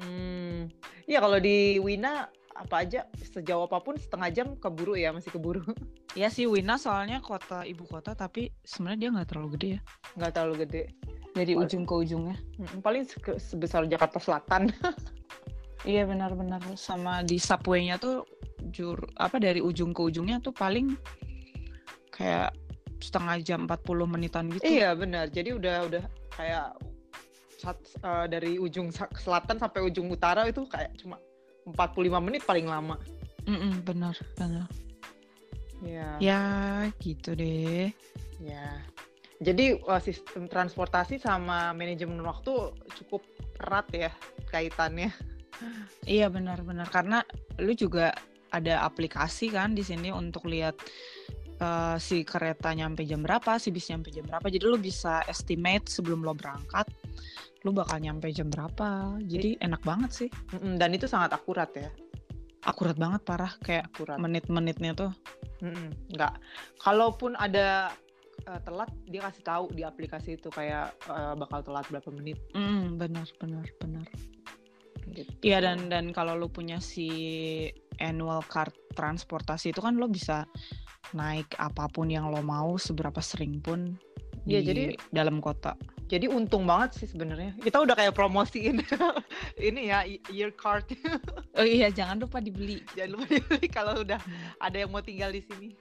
[0.02, 0.68] Hmm.
[1.06, 5.62] Iya kalau di Wina apa aja sejauh apa pun setengah jam keburu ya masih keburu
[6.20, 9.82] Ya sih Wina soalnya kota ibu kota tapi sebenarnya dia nggak terlalu gede ya
[10.20, 10.82] nggak terlalu gede
[11.32, 12.36] dari Paling- ujung ke ujungnya.
[12.84, 14.68] Paling se- sebesar Jakarta Selatan
[15.88, 18.22] Iya benar-benar sama di subway-nya tuh
[18.70, 20.94] jur apa dari ujung ke ujungnya tuh paling
[22.14, 22.54] kayak
[23.02, 24.62] setengah jam 40 menitan gitu.
[24.62, 26.04] iya benar jadi udah udah
[26.38, 26.78] kayak
[27.62, 31.22] sat- eh, dari ujung selatan sampai ujung utara itu kayak cuma
[31.70, 32.98] 45 menit paling lama
[33.46, 34.70] Mm-mm, benar benar.
[35.82, 36.10] Iya.
[36.22, 36.44] Ya
[37.02, 37.90] gitu deh.
[38.38, 38.82] Ya.
[39.42, 42.54] Jadi uh, sistem transportasi sama manajemen waktu
[43.02, 43.26] cukup
[43.58, 44.12] erat ya
[44.54, 45.10] kaitannya.
[46.06, 47.26] Iya benar-benar karena
[47.62, 48.14] lu juga
[48.54, 50.78] ada aplikasi kan di sini untuk lihat
[51.62, 54.46] uh, si kereta nyampe jam berapa, si bis nyampe jam berapa.
[54.54, 56.86] Jadi lu bisa estimate sebelum lo berangkat,
[57.62, 59.18] lu bakal nyampe jam berapa.
[59.22, 60.30] Jadi enak banget sih.
[60.54, 61.90] Dan itu sangat akurat ya.
[62.66, 64.18] Akurat banget parah kayak akurat.
[64.22, 65.12] menit-menitnya tuh.
[65.66, 65.94] Mm-mm.
[66.14, 66.38] Nggak.
[66.82, 67.90] Kalaupun ada
[68.46, 72.38] uh, telat, dia kasih tahu di aplikasi itu kayak uh, bakal telat berapa menit.
[72.54, 74.06] Mm, benar, benar, benar.
[75.12, 75.34] Gitu.
[75.44, 77.10] Iya dan dan kalau lu punya si
[78.00, 80.48] annual card transportasi itu kan lo bisa
[81.12, 84.00] naik apa pun yang lo mau seberapa sering pun
[84.50, 85.78] Iya jadi dalam kota.
[86.12, 87.56] Jadi untung banget sih sebenarnya.
[87.56, 88.84] Kita udah kayak promosiin
[89.72, 90.84] ini ya year card.
[91.60, 92.84] oh iya jangan lupa dibeli.
[93.00, 94.20] Jangan lupa dibeli kalau udah
[94.60, 95.72] ada yang mau tinggal di sini.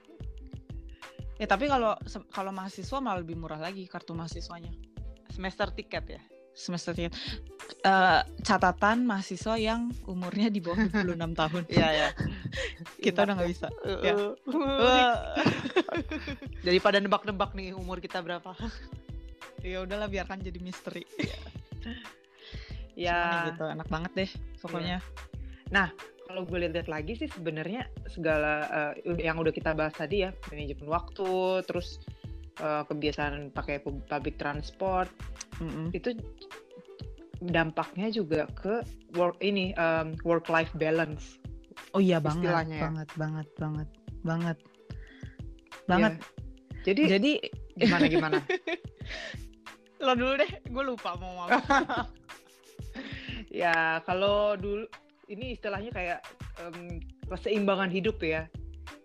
[1.35, 1.99] Ya tapi kalau
[2.31, 4.71] kalau mahasiswa malah lebih murah lagi kartu mahasiswanya.
[5.35, 7.11] Semester tiket ya semester tiga.
[7.81, 11.63] Uh, catatan mahasiswa yang umurnya di bawah 26 tahun.
[11.71, 12.07] Iya ya.
[13.05, 13.67] kita udah nggak bisa.
[13.81, 14.13] Uh, ya.
[16.61, 18.53] Daripada nebak-nebak nih umur kita berapa.
[19.61, 21.05] Ya udahlah biarkan jadi misteri.
[22.97, 24.99] ya gitu enak banget deh pokoknya.
[24.99, 25.09] Ya.
[25.71, 25.87] Nah
[26.31, 30.87] kalau gue lihat lagi sih sebenarnya segala uh, yang udah kita bahas tadi ya manajemen
[30.87, 31.99] waktu terus
[32.63, 35.11] uh, kebiasaan pakai public transport
[35.59, 35.91] mm-hmm.
[35.91, 36.15] itu
[37.51, 38.79] dampaknya juga ke
[39.19, 41.35] work ini um, work life balance
[41.91, 42.87] oh iya banget ya.
[42.87, 43.89] banget banget banget
[44.23, 44.57] banget
[45.89, 46.83] banget yeah.
[46.87, 47.31] jadi jadi
[47.75, 48.39] gimana gimana
[50.01, 51.61] lo dulu deh gue lupa mau ngomong
[53.61, 54.89] ya kalau dulu
[55.31, 56.19] ini istilahnya kayak
[56.59, 58.49] um, keseimbangan hidup ya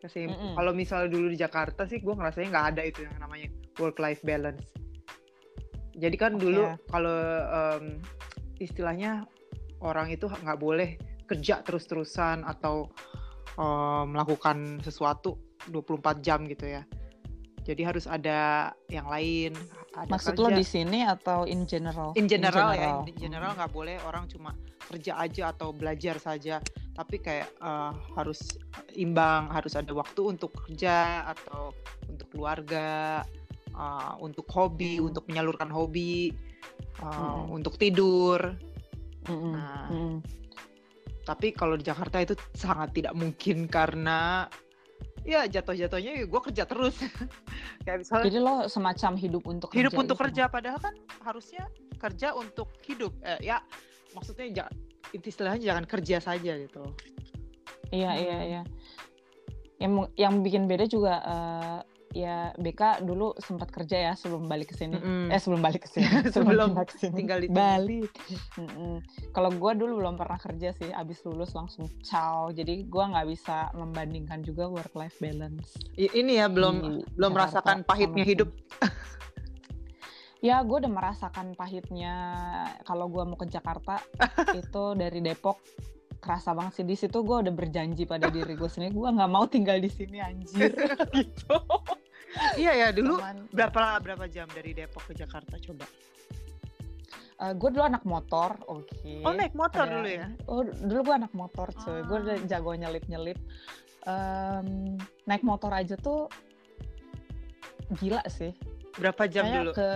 [0.02, 0.52] Keseim mm -mm.
[0.58, 4.22] kalau misalnya dulu di Jakarta sih gue ngerasanya nggak ada itu yang namanya work life
[4.26, 4.74] balance
[5.96, 6.42] jadi kan okay.
[6.42, 7.84] dulu kalau um,
[8.60, 9.24] istilahnya
[9.80, 12.88] orang itu nggak boleh kerja terus-terusan atau
[13.58, 15.36] um, melakukan sesuatu
[15.68, 16.86] 24 jam gitu ya
[17.66, 19.50] jadi harus ada yang lain.
[19.98, 20.44] Ada Maksud kerja.
[20.46, 22.14] lo di sini atau in general?
[22.14, 23.02] In general, in general.
[23.02, 23.80] ya, in general nggak hmm.
[23.82, 24.54] boleh orang cuma
[24.86, 26.62] kerja aja atau belajar saja,
[26.94, 28.54] tapi kayak uh, harus
[28.94, 31.74] imbang, harus ada waktu untuk kerja atau
[32.06, 33.26] untuk keluarga,
[33.74, 35.10] uh, untuk hobi, hmm.
[35.10, 36.30] untuk menyalurkan hobi,
[37.02, 37.50] uh, hmm.
[37.50, 38.54] untuk tidur.
[39.26, 39.58] Hmm.
[39.58, 40.16] Nah, hmm.
[41.26, 44.46] tapi kalau di Jakarta itu sangat tidak mungkin karena
[45.26, 46.94] ya jatuh-jatuhnya ya gue kerja terus.
[47.84, 50.24] Kayak misalnya jadi lo semacam hidup untuk hidup kerja untuk gitu.
[50.30, 50.94] kerja padahal kan
[51.26, 51.64] harusnya
[51.98, 53.12] kerja untuk hidup.
[53.26, 53.58] Eh, ya
[54.14, 54.74] maksudnya jangan
[55.12, 56.82] istilahnya jangan kerja saja gitu.
[57.90, 58.62] Iya iya iya.
[59.82, 61.80] Yang yang bikin beda juga uh,
[62.16, 64.96] ya BK dulu sempat kerja ya sebelum balik ke sini.
[64.96, 65.28] Mm.
[65.28, 66.08] Eh sebelum balik ke sini.
[66.34, 67.12] sebelum ke sini.
[67.12, 68.08] tinggal di balik.
[68.56, 68.94] Mm -hmm.
[69.36, 72.48] Kalau gue dulu belum pernah kerja sih, abis lulus langsung ciao.
[72.48, 75.76] Jadi gue nggak bisa membandingkan juga work life balance.
[76.00, 78.48] I ini ya belum belum merasakan pahitnya hidup.
[80.46, 82.14] ya gue udah merasakan pahitnya
[82.84, 83.98] kalau gue mau ke Jakarta
[84.60, 85.58] itu dari Depok
[86.20, 89.46] kerasa banget sih di situ gue udah berjanji pada diri gue sendiri gue nggak mau
[89.46, 90.74] tinggal di sini anjir
[91.14, 91.56] gitu
[92.62, 95.86] iya ya dulu Cuman, berapa berapa jam dari Depok ke Jakarta coba?
[97.36, 98.88] Uh, eh, gue dulu anak motor, oke.
[98.88, 99.20] Okay.
[99.20, 100.26] Oh naik motor Ada, dulu ya?
[100.48, 102.00] Oh dulu gue anak motor cuy, oh.
[102.08, 103.38] gue udah jago nyelip nyelip.
[104.08, 104.96] Um,
[105.28, 106.32] naik motor aja tuh
[108.00, 108.56] gila sih.
[108.96, 109.72] Berapa jam Kayak dulu?
[109.76, 109.90] Ke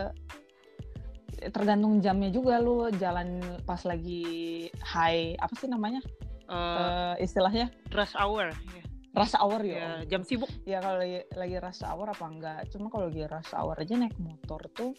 [1.56, 6.04] tergantung jamnya juga lu jalan pas lagi high apa sih namanya?
[6.50, 8.52] Uh, uh, istilahnya rush hour.
[8.76, 10.50] Yeah rush hour ya, ya jam sibuk.
[10.62, 12.58] Ya kalau lagi, lagi rush hour apa enggak.
[12.70, 14.94] Cuma kalau lagi rush hour aja naik motor tuh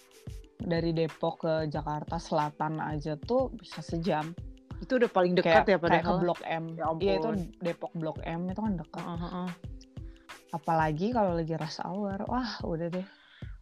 [0.62, 4.36] dari Depok ke Jakarta Selatan aja tuh bisa sejam.
[4.84, 6.04] Itu udah paling dekat ya padahal.
[6.04, 6.64] kayak ke Blok M.
[6.76, 7.30] Ya iya itu
[7.64, 9.04] Depok Blok M itu kan dekat.
[9.06, 9.50] Uh, -huh.
[10.52, 12.20] apalagi kalau lagi rush hour.
[12.28, 13.08] Wah udah deh.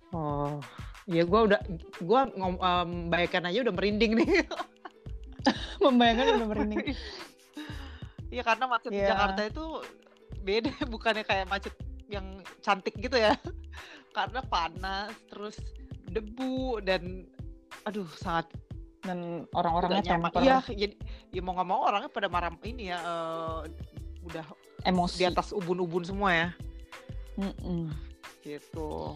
[0.09, 0.57] Oh
[1.09, 1.61] ya gue udah
[2.01, 4.29] gue um, bayangkan aja udah merinding nih.
[5.83, 6.87] Membayangkan udah merinding.
[8.29, 9.09] Iya karena macet yeah.
[9.09, 9.65] Jakarta itu
[10.43, 11.75] beda bukannya kayak macet
[12.09, 13.37] yang cantik gitu ya.
[14.17, 15.55] Karena panas terus
[16.09, 17.29] debu dan
[17.85, 18.49] aduh sangat
[19.05, 20.91] dan orang-orangnya temper iya jadi
[21.31, 23.63] ya mau nggak mau orangnya pada marah ini ya uh,
[24.27, 24.43] udah
[24.83, 25.23] emosi.
[25.23, 26.49] di atas ubun-ubun semua ya.
[27.39, 27.83] Mm -mm.
[28.43, 29.15] gitu.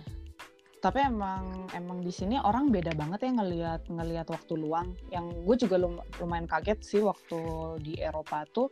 [0.79, 4.95] Tapi emang emang di sini orang beda banget ya ngelihat ngelihat waktu luang.
[5.11, 5.75] Yang gue juga
[6.19, 7.39] lumayan kaget sih waktu
[7.83, 8.67] di Eropa tuh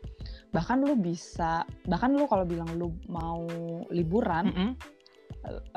[0.52, 3.48] bahkan lu bisa bahkan lu kalau bilang lu mau
[3.88, 4.72] liburan mm -hmm.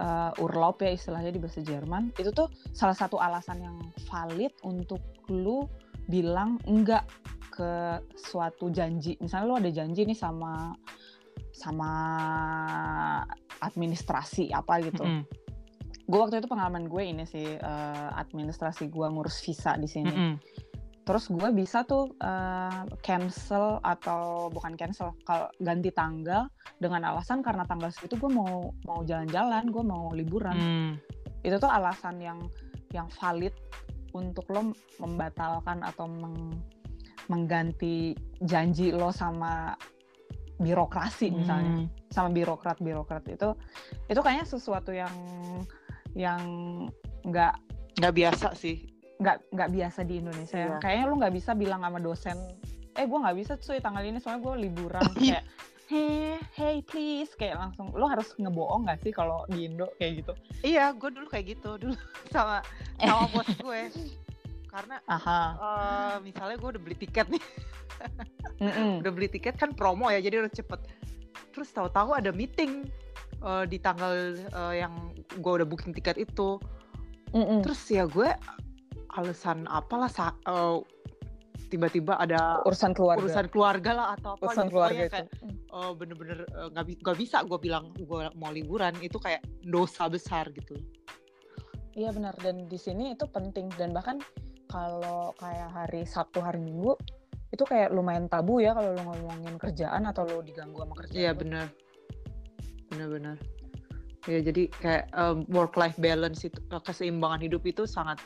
[0.02, 3.78] uh, urlaub ya istilahnya di bahasa Jerman itu tuh salah satu alasan yang
[4.10, 5.70] valid untuk lu
[6.10, 7.06] bilang enggak
[7.54, 10.74] ke suatu janji misalnya lu ada janji nih sama
[11.54, 11.90] sama
[13.62, 15.24] administrasi apa gitu mm -hmm.
[16.02, 20.18] gue waktu itu pengalaman gue ini sih uh, administrasi gue ngurus visa di sini mm
[20.18, 20.73] -hmm
[21.04, 26.48] terus gue bisa tuh uh, cancel atau bukan cancel kalau ganti tanggal
[26.80, 30.92] dengan alasan karena tanggal segitu gue mau mau jalan-jalan gue mau liburan hmm.
[31.44, 32.40] itu tuh alasan yang
[32.96, 33.52] yang valid
[34.16, 36.56] untuk lo membatalkan atau meng,
[37.28, 39.76] mengganti janji lo sama
[40.56, 42.08] birokrasi misalnya hmm.
[42.08, 43.52] sama birokrat birokrat itu
[44.08, 45.12] itu kayaknya sesuatu yang
[46.16, 46.40] yang
[47.26, 47.58] nggak
[48.00, 50.78] nggak biasa sih nggak nggak biasa di Indonesia iya.
[50.82, 52.38] kayaknya lu nggak bisa bilang sama dosen
[52.94, 55.42] eh gue nggak bisa cuy tanggal ini soalnya gue liburan oh, iya.
[55.42, 55.44] kayak
[55.84, 60.32] hey hey please kayak langsung lo harus ngebohong gak sih kalau di Indo kayak gitu
[60.64, 61.94] iya gue dulu kayak gitu dulu
[62.34, 62.64] sama
[62.96, 63.80] sama bos gue
[64.74, 65.40] karena Aha.
[65.54, 67.44] Uh, misalnya gue udah beli tiket nih
[68.64, 68.92] mm -mm.
[69.04, 70.80] udah beli tiket kan promo ya jadi udah cepet
[71.54, 72.88] terus tahu-tahu ada meeting
[73.44, 76.58] uh, di tanggal uh, yang gue udah booking tiket itu
[77.30, 77.58] mm -mm.
[77.62, 78.34] terus ya gue
[79.14, 80.82] alasan apalah sa uh,
[81.70, 83.22] tiba-tiba ada urusan keluarga.
[83.24, 84.72] urusan keluarga lah atau apa urusan gitu.
[84.74, 85.28] keluarga kayak
[85.74, 86.38] uh, bener-bener
[86.70, 90.78] nggak uh, gak bisa gue bilang gue mau liburan itu kayak dosa besar gitu.
[91.94, 92.34] Iya benar.
[92.42, 93.70] Dan di sini itu penting.
[93.78, 94.18] Dan bahkan
[94.66, 96.98] kalau kayak hari Sabtu hari Minggu
[97.54, 101.30] itu kayak lumayan tabu ya kalau lo ngomongin kerjaan atau lo diganggu sama kerjaan iya
[101.30, 101.66] benar.
[102.90, 103.38] Benar-benar.
[104.26, 108.18] Ya jadi kayak um, work life balance itu keseimbangan hidup itu sangat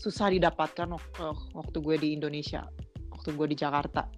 [0.00, 0.88] susah didapatkan
[1.52, 2.64] waktu gue di Indonesia,
[3.12, 4.08] waktu gue di Jakarta.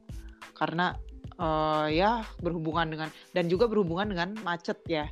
[0.54, 0.94] Karena
[1.42, 5.10] uh, ya berhubungan dengan dan juga berhubungan dengan macet ya.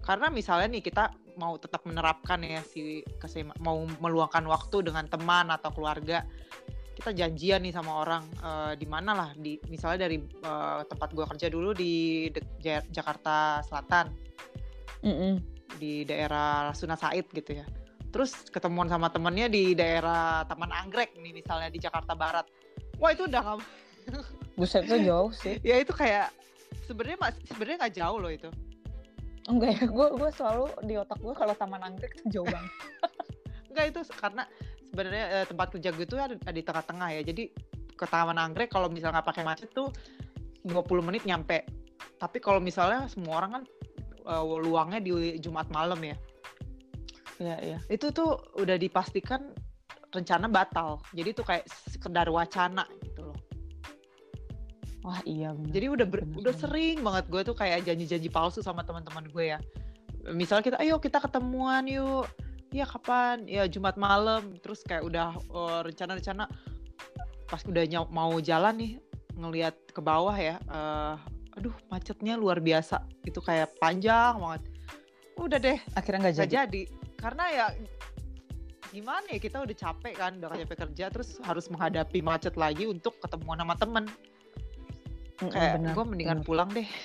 [0.00, 5.52] Karena misalnya nih kita mau tetap menerapkan ya si kesema, mau meluangkan waktu dengan teman
[5.52, 6.24] atau keluarga,
[6.96, 11.24] kita janjian nih sama orang uh, di mana lah di misalnya dari uh, tempat gue
[11.36, 12.40] kerja dulu di de,
[12.88, 14.08] Jakarta Selatan,
[15.04, 15.34] mm -mm.
[15.76, 17.68] di daerah Rasuna Said gitu ya
[18.18, 22.50] terus ketemuan sama temennya di daerah Taman Anggrek nih misalnya di Jakarta Barat.
[22.98, 23.58] Wah itu udah nggak
[24.58, 25.62] buset tuh jauh sih.
[25.62, 26.34] Ya itu kayak
[26.90, 28.50] sebenarnya sebenarnya nggak jauh loh itu.
[29.46, 32.74] Enggak ya gue gue selalu di otak gue kalau Taman Anggrek tuh jauh banget.
[33.70, 34.42] Enggak itu karena
[34.90, 37.22] sebenarnya eh, tempat kerja gue tuh ada, ada di tengah-tengah ya.
[37.22, 37.54] Jadi
[37.94, 39.94] ke Taman Anggrek kalau misalnya nggak pakai macet tuh
[40.66, 41.62] 20 menit nyampe.
[42.18, 43.64] Tapi kalau misalnya semua orang kan
[44.26, 46.18] uh, luangnya di Jumat malam ya
[47.38, 47.78] Iya, iya.
[47.86, 49.54] Itu tuh udah dipastikan
[50.10, 50.98] rencana batal.
[51.14, 53.38] Jadi tuh kayak sekedar wacana gitu loh.
[55.06, 55.72] Wah, iya bener.
[55.72, 56.62] Jadi udah ber, bener, udah bener.
[56.66, 59.58] sering banget gue tuh kayak janji-janji palsu sama teman-teman gue ya.
[60.28, 62.26] Misalnya kita, ayo kita ketemuan yuk.
[62.68, 63.48] Iya kapan?
[63.48, 64.58] Ya Jumat malam.
[64.60, 66.50] Terus kayak udah uh, rencana-rencana
[67.48, 68.92] pas udah mau jalan nih
[69.38, 70.60] ngelihat ke bawah ya.
[70.68, 71.16] Uh,
[71.56, 73.00] aduh macetnya luar biasa.
[73.24, 74.62] Itu kayak panjang banget.
[75.38, 75.78] Udah deh.
[75.96, 76.52] Akhirnya nggak jadi.
[76.66, 76.82] jadi
[77.18, 77.66] karena ya
[78.88, 83.18] gimana ya kita udah capek kan udah capek kerja terus harus menghadapi macet lagi untuk
[83.20, 84.04] ketemu sama temen.
[85.38, 86.46] Mm, kayak gue mendingan bener.
[86.46, 86.88] pulang deh.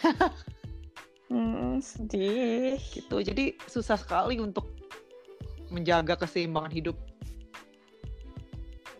[1.34, 2.78] Hmm, sedih.
[2.78, 4.69] Gitu jadi susah sekali untuk
[5.73, 6.97] menjaga keseimbangan hidup.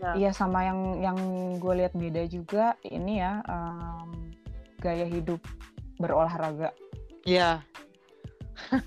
[0.02, 0.12] Ya.
[0.18, 1.18] iya sama yang yang
[1.62, 4.34] gue lihat beda juga ini ya um,
[4.82, 5.40] gaya hidup
[6.02, 6.74] berolahraga.
[7.24, 7.62] Iya,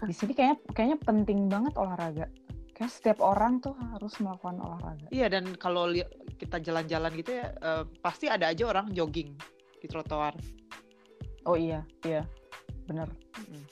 [0.09, 2.27] di sini kayaknya kayaknya penting banget olahraga.
[2.77, 5.07] Kayak setiap orang tuh harus melakukan olahraga.
[5.09, 5.89] Iya dan kalau
[6.37, 9.33] kita jalan-jalan gitu ya uh, pasti ada aja orang jogging
[9.81, 10.37] di trotoar.
[11.49, 12.25] Oh iya iya.
[12.87, 13.11] Bener.
[13.37, 13.65] Hmm.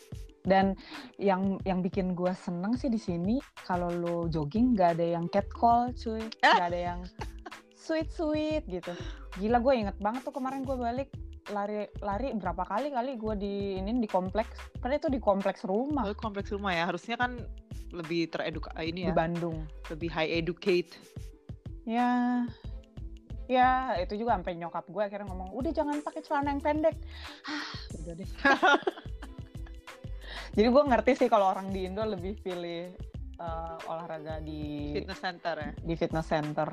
[0.44, 0.76] dan
[1.16, 5.88] yang yang bikin gue seneng sih di sini kalau lo jogging nggak ada yang catcall
[5.96, 6.20] cuy.
[6.44, 7.00] Nggak ada yang
[7.84, 8.92] sweet sweet gitu.
[9.40, 11.08] Gila gue inget banget tuh kemarin gue balik
[11.52, 14.56] lari lari berapa kali kali gue di ini di kompleks.
[14.80, 16.08] Karena itu di kompleks rumah.
[16.08, 16.88] Oh, kompleks rumah ya?
[16.88, 17.36] Harusnya kan
[17.92, 19.12] lebih tereduk ini ya.
[19.12, 19.68] Di Bandung.
[19.92, 20.96] Lebih high educate.
[21.84, 22.44] Ya.
[23.44, 26.96] Ya itu juga sampai nyokap gue akhirnya ngomong udah jangan pakai celana yang pendek.
[27.44, 27.68] Ah
[28.00, 28.28] udah deh.
[30.54, 32.94] Jadi gue ngerti sih kalau orang di Indo lebih pilih
[33.42, 35.70] uh, olahraga di fitness center ya?
[35.82, 36.68] di fitness center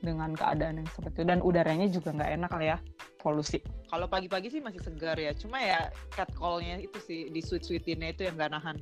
[0.00, 1.24] dengan keadaan yang seperti itu.
[1.28, 2.78] Dan udaranya juga nggak enak kali ya
[3.20, 3.58] polusi.
[3.90, 5.34] Kalau pagi-pagi sih masih segar ya.
[5.34, 8.76] Cuma ya catcallnya itu sih di sweet sweetinnya itu yang gak nahan.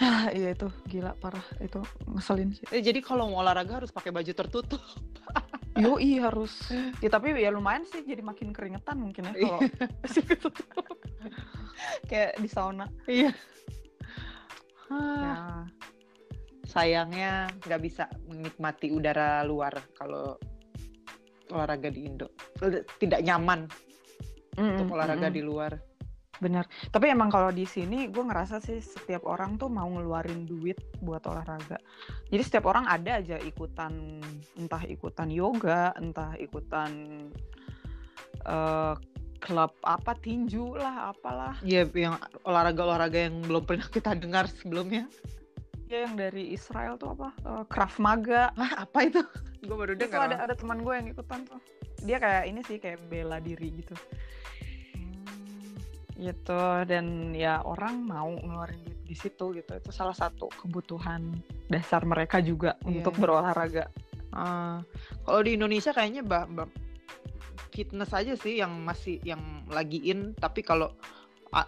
[0.00, 0.68] Ah iya itu.
[0.88, 1.44] Gila parah.
[1.56, 2.64] Itu ngeselin sih.
[2.68, 4.82] Eh, jadi kalau mau olahraga harus pakai baju tertutup.
[5.80, 6.52] Yo iya harus.
[7.00, 9.60] Ya tapi ya lumayan sih jadi makin keringetan mungkin ya kalau
[12.12, 12.86] kayak di sauna.
[13.08, 13.32] Iya.
[14.92, 15.64] Ya
[16.72, 20.40] sayangnya nggak bisa menikmati udara luar kalau
[21.52, 22.32] olahraga di Indo.
[22.96, 23.68] Tidak nyaman
[24.56, 25.72] mm untuk olahraga mm di luar.
[26.42, 26.66] Benar.
[26.90, 31.22] Tapi emang kalau di sini gue ngerasa sih setiap orang tuh mau ngeluarin duit buat
[31.28, 31.78] olahraga.
[32.32, 34.18] Jadi setiap orang ada aja ikutan
[34.58, 36.90] entah ikutan yoga entah ikutan
[38.48, 38.98] uh,
[39.38, 41.54] klub apa tinju lah apalah.
[41.62, 45.06] Ya yang olahraga olahraga yang belum pernah kita dengar sebelumnya.
[45.06, 45.41] ya
[45.96, 47.28] yang dari Israel tuh apa?
[47.44, 48.50] Uh, Krav Maga.
[48.56, 49.22] Ah apa itu?
[49.66, 51.60] Gue baru dengar ada ada teman gue yang ikutan tuh.
[52.02, 53.94] Dia kayak ini sih kayak bela diri gitu.
[56.18, 59.70] Gitu dan ya orang mau ngeluarin duit di situ gitu.
[59.78, 61.38] Itu salah satu kebutuhan
[61.70, 62.90] dasar mereka juga yeah.
[62.90, 63.86] untuk berolahraga.
[64.34, 64.82] Uh,
[65.28, 66.70] kalau di Indonesia kayaknya mbak mbak
[67.70, 70.90] fitness aja sih yang masih yang lagi in tapi kalau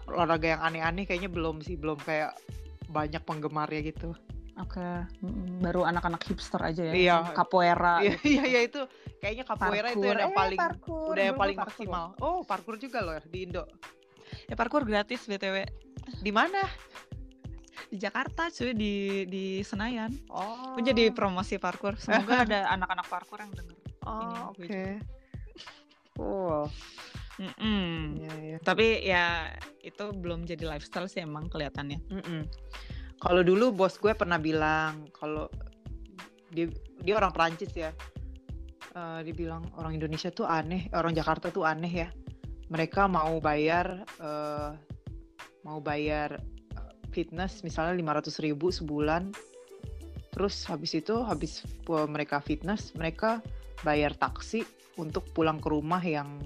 [0.09, 1.79] olahraga yang aneh-aneh kayaknya belum sih.
[1.79, 2.35] Belum kayak
[2.89, 4.13] banyak penggemarnya gitu
[4.55, 5.03] Oke, okay.
[5.59, 6.93] baru anak-anak hipster aja ya.
[6.95, 7.15] Iya.
[7.35, 7.99] Capoeira.
[7.99, 8.23] Iya, gitu.
[8.23, 8.81] iya, iya itu
[9.19, 9.99] kayaknya capoeira parkour.
[9.99, 11.07] itu yang eh, paling parkour.
[11.11, 12.05] udah yang paling maksimal.
[12.23, 13.67] Oh, parkour juga loh di Indo.
[14.47, 15.67] Ya parkour gratis BTW.
[16.23, 16.63] Di mana?
[17.91, 20.15] Di Jakarta cuy di di Senayan.
[20.31, 20.79] Oh.
[20.79, 21.99] Jadi promosi parkour.
[21.99, 23.75] Semoga ada anak-anak parkour yang denger.
[24.07, 24.63] Oh, oke.
[24.63, 25.03] Okay.
[26.15, 26.71] Cool.
[27.35, 27.93] Mm -mm.
[28.21, 28.57] Ya, ya.
[28.63, 29.25] Tapi ya
[29.83, 31.99] itu belum jadi lifestyle sih emang kelihatannya.
[32.07, 32.41] Mm -mm.
[33.19, 35.51] Kalau dulu bos gue pernah bilang kalau
[36.55, 36.71] dia
[37.03, 37.91] dia orang Prancis ya.
[38.95, 42.07] Uh, dia bilang orang Indonesia tuh aneh, orang Jakarta tuh aneh ya
[42.69, 44.73] mereka mau bayar uh,
[45.65, 46.41] mau bayar
[46.77, 49.33] eh, fitness misalnya 500 ribu sebulan
[50.33, 51.63] terus habis itu habis
[52.11, 53.39] mereka fitness mereka
[53.87, 54.65] bayar taksi
[54.99, 56.41] untuk pulang ke rumah yang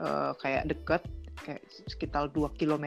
[0.00, 1.02] uh, kayak deket
[1.44, 2.86] kayak sekitar 2 km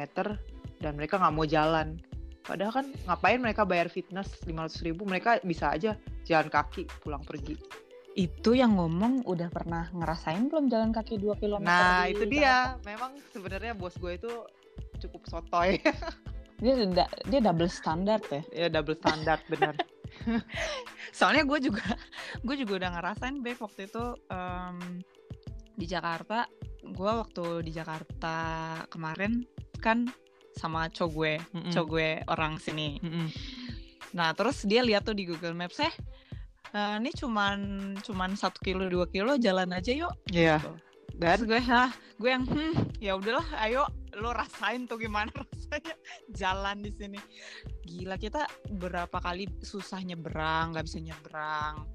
[0.81, 1.97] dan mereka nggak mau jalan.
[2.43, 5.07] Padahal kan ngapain mereka bayar fitness 500 ribu?
[5.07, 5.95] Mereka bisa aja
[6.27, 7.55] jalan kaki pulang pergi.
[8.13, 12.77] Itu yang ngomong udah pernah ngerasain belum jalan kaki 2 km nah itu dia.
[12.83, 14.31] Memang sebenarnya bos gue itu
[15.01, 15.79] cukup sotoy.
[16.63, 16.79] Dia
[17.27, 18.39] dia double standar ya?
[18.55, 19.75] Ya double standar benar.
[21.17, 21.83] Soalnya gue juga
[22.39, 25.03] gue juga udah ngerasain babe waktu itu um,
[25.75, 26.47] di Jakarta
[26.83, 28.35] gue waktu di Jakarta
[28.91, 29.47] kemarin
[29.79, 30.07] kan
[30.53, 31.71] sama cowok gue mm -mm.
[31.73, 33.27] cowok gue orang sini mm -mm.
[34.13, 35.93] nah terus dia lihat tuh di Google Maps eh
[36.75, 37.59] uh, ini cuman
[38.01, 40.59] cuman satu kilo dua kilo jalan aja yuk iya yeah.
[40.61, 40.73] gitu.
[41.17, 43.85] dan Terus gue ah gue yang hmm, ya udahlah ayo
[44.17, 45.95] lo rasain tuh gimana rasanya
[46.29, 47.19] jalan di sini
[47.85, 48.45] gila kita
[48.77, 51.85] berapa kali susah nyebrang nggak bisa nyebrang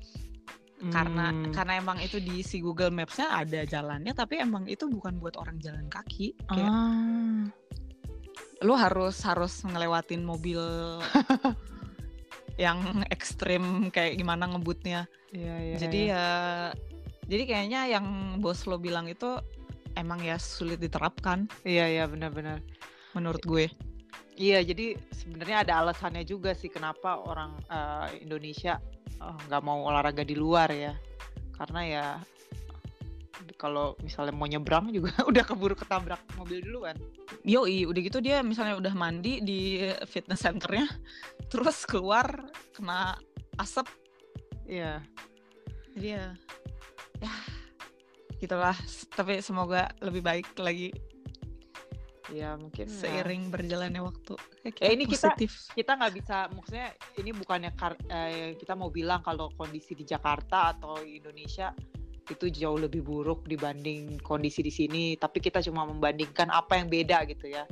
[0.82, 0.92] hmm.
[0.92, 5.34] karena karena emang itu di si Google Maps-nya ada jalannya tapi emang itu bukan buat
[5.38, 7.46] orang jalan kaki kayak ah.
[8.62, 10.58] lo harus harus ngelewatin mobil
[12.58, 15.06] yang ekstrim kayak gimana ngebutnya.
[15.30, 16.18] Iya, iya, jadi iya.
[16.18, 16.26] ya
[17.30, 18.06] jadi kayaknya yang
[18.42, 19.38] bos lo bilang itu
[19.94, 21.46] emang ya sulit diterapkan.
[21.62, 22.58] Iya iya benar-benar.
[23.14, 23.70] Menurut gue.
[24.34, 28.82] Iya jadi sebenarnya ada alasannya juga sih kenapa orang uh, Indonesia
[29.18, 30.94] nggak uh, mau olahraga di luar ya.
[31.58, 32.06] Karena ya
[33.58, 36.94] kalau misalnya mau nyebrang juga udah keburu ketabrak mobil duluan.
[37.42, 40.86] Yoi, udah gitu dia misalnya udah mandi di fitness centernya,
[41.50, 42.26] terus keluar
[42.74, 43.18] kena
[43.58, 43.90] asap.
[44.68, 45.02] Iya.
[45.98, 46.26] Jadi ya,
[47.18, 47.34] ya
[48.38, 48.76] gitulah.
[49.14, 50.94] Tapi semoga lebih baik lagi.
[52.28, 53.52] Ya mungkin seiring ya.
[53.56, 54.34] berjalannya waktu.
[54.76, 55.50] Kayak eh, ini positif.
[55.72, 57.70] kita kita nggak bisa, maksudnya ini bukannya
[58.12, 61.72] eh, kita mau bilang kalau kondisi di Jakarta atau Indonesia
[62.28, 67.24] itu jauh lebih buruk dibanding kondisi di sini tapi kita cuma membandingkan apa yang beda
[67.24, 67.64] gitu ya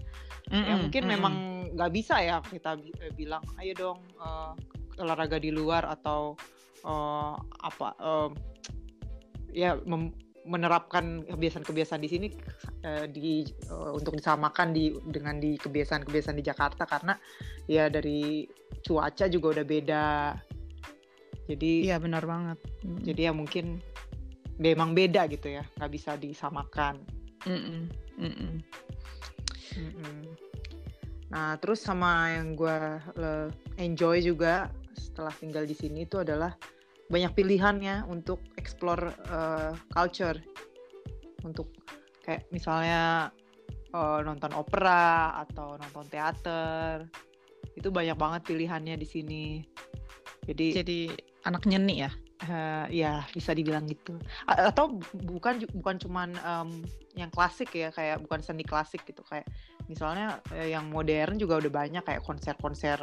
[0.48, 1.14] mm -mm, ya mungkin mm -mm.
[1.20, 1.34] memang
[1.76, 4.56] nggak bisa ya kita eh, bilang ayo dong uh,
[4.96, 6.32] olahraga di luar atau
[6.88, 8.30] uh, apa uh,
[9.52, 9.76] ya
[10.46, 12.28] menerapkan kebiasaan-kebiasaan di sini
[12.86, 17.18] uh, di uh, untuk disamakan di dengan di kebiasaan-kebiasaan di Jakarta karena
[17.66, 18.46] ya dari
[18.86, 20.06] cuaca juga udah beda
[21.50, 22.58] jadi iya benar banget
[23.02, 23.82] jadi ya mungkin
[24.56, 27.02] memang beda gitu ya nggak bisa disamakan
[27.44, 27.80] mm -mm.
[28.16, 28.52] Mm -mm.
[29.76, 30.18] Mm -mm.
[31.28, 32.78] nah terus sama yang gue
[33.76, 36.56] enjoy juga setelah tinggal di sini itu adalah
[37.06, 40.38] banyak pilihannya untuk explore uh, culture.
[41.46, 41.70] Untuk
[42.26, 43.30] kayak misalnya
[43.94, 47.06] uh, nonton opera atau nonton teater.
[47.78, 49.44] Itu banyak banget pilihannya di sini.
[50.46, 51.00] Jadi jadi
[51.46, 52.10] anak nyeni ya?
[52.46, 54.20] Uh, ya bisa dibilang gitu.
[54.44, 56.84] A atau bukan bukan cuman um,
[57.16, 59.24] yang klasik ya kayak bukan seni klasik gitu.
[59.24, 59.48] Kayak
[59.88, 63.00] misalnya uh, yang modern juga udah banyak kayak konser-konser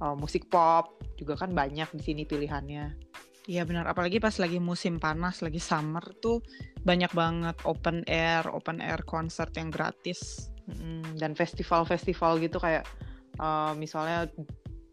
[0.00, 2.96] uh, musik pop juga kan banyak di sini pilihannya.
[3.44, 6.40] Iya benar, apalagi pas lagi musim panas, lagi summer tuh
[6.80, 10.48] banyak banget open air, open air concert yang gratis.
[10.64, 12.88] Mm, dan festival-festival gitu kayak
[13.36, 14.24] uh, misalnya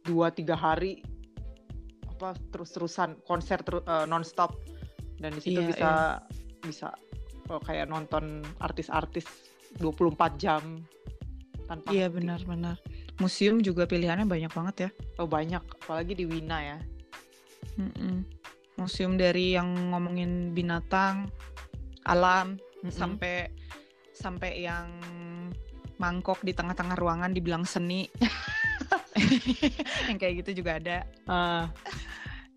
[0.03, 0.99] dua tiga hari
[2.11, 4.59] apa terus-terusan konser ter, uh, nonstop
[5.23, 5.91] dan di situ Iya, bisa
[6.59, 6.87] bisa
[7.47, 9.23] uh, kayak nonton artis-artis
[9.79, 10.83] 24 jam
[11.71, 12.75] tanpa Iya benar-benar.
[13.23, 14.89] Museum juga pilihannya banyak banget ya.
[15.23, 16.77] Oh banyak, apalagi di Wina ya.
[17.79, 18.40] Mm-mm.
[18.81, 21.29] Museum dari yang ngomongin binatang,
[22.09, 22.89] alam, Mm-mm.
[22.89, 23.53] sampai
[24.11, 24.89] sampai yang
[26.01, 28.09] mangkok di tengah-tengah ruangan dibilang seni.
[30.09, 30.97] yang kayak gitu juga ada.
[31.29, 31.69] Ah,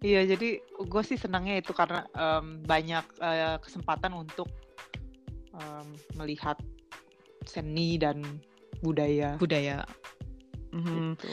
[0.01, 4.49] iya, jadi gue sih senangnya itu karena em, banyak eh, kesempatan untuk
[5.53, 6.57] em, melihat
[7.45, 8.25] seni dan
[8.81, 9.37] budaya.
[9.37, 9.85] budaya.
[10.72, 11.20] Mhm.
[11.20, 11.33] Gitu.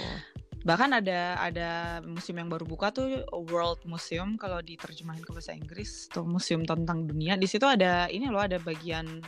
[0.62, 1.70] Bahkan ada ada
[2.06, 7.10] museum yang baru buka tuh World Museum kalau diterjemahin ke bahasa Inggris tuh museum tentang
[7.10, 7.34] dunia.
[7.34, 9.26] Di situ ada ini loh ada bagian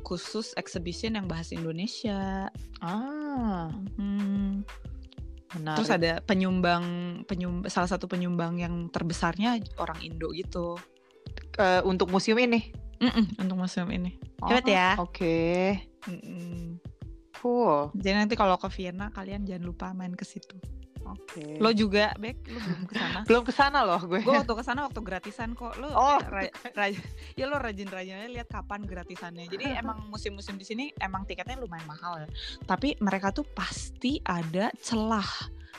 [0.00, 2.48] khusus exhibition yang bahasa Indonesia.
[2.80, 3.68] Ah,
[4.00, 4.64] Hmm.
[5.50, 5.76] menarik.
[5.82, 6.84] Terus ada penyumbang
[7.28, 10.80] penyum salah satu penyumbang yang terbesarnya orang Indo gitu.
[11.60, 12.72] Eh, untuk museum ini.
[13.00, 14.16] Mm-mm, untuk museum ini.
[14.44, 14.88] Hebat Oh, ya.
[15.00, 15.36] Oke,
[16.08, 16.80] Mm-mm.
[17.40, 17.88] Cool.
[17.96, 20.54] Jadi nanti kalau ke Vienna kalian jangan lupa main ke situ.
[21.00, 21.58] Oke.
[21.58, 23.18] Lo juga, Bek, lo belum ke sana.
[23.28, 24.20] belum ke sana loh gue.
[24.20, 26.92] gue waktu ke sana waktu gratisan kok lo Oh, ra- ra-
[27.34, 32.20] ya lo rajin-rajinnya lihat kapan gratisannya jadi emang musim-musim di sini emang tiketnya lumayan mahal
[32.22, 32.28] ya
[32.68, 35.26] tapi mereka tuh pasti ada celah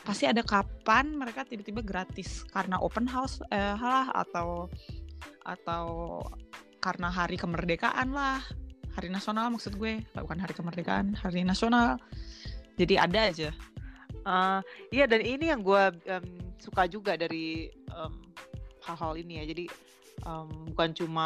[0.02, 4.66] pasti ada kapan mereka tiba-tiba gratis karena open house eh, lah atau
[5.46, 5.86] atau
[6.82, 8.42] karena hari kemerdekaan lah
[8.92, 11.96] hari nasional maksud gue bukan hari kemerdekaan hari nasional
[12.76, 13.50] jadi ada aja
[14.22, 14.60] Eh,
[14.94, 16.26] iya dan ini yang gue em,
[16.62, 18.14] suka juga dari em,
[18.86, 19.44] hal-hal ini ya.
[19.50, 19.64] Jadi
[20.22, 21.24] em, bukan cuma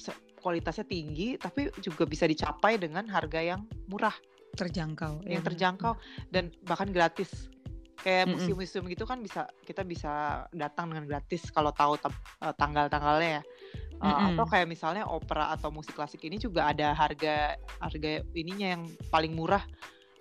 [0.00, 4.14] se- kualitasnya tinggi, tapi juga bisa dicapai dengan harga yang murah,
[4.56, 5.46] terjangkau yang ya.
[5.52, 5.92] terjangkau
[6.32, 7.52] dan bahkan gratis.
[8.00, 13.42] Kayak museum-museum gitu kan bisa kita bisa datang dengan gratis kalau tahu eh, tanggal-tanggalnya ya.
[14.00, 14.32] Eh, Mm-mm.
[14.32, 18.82] atau kayak misalnya opera atau musik klasik ini juga ada harga harga ininya yang
[19.12, 19.60] paling murah.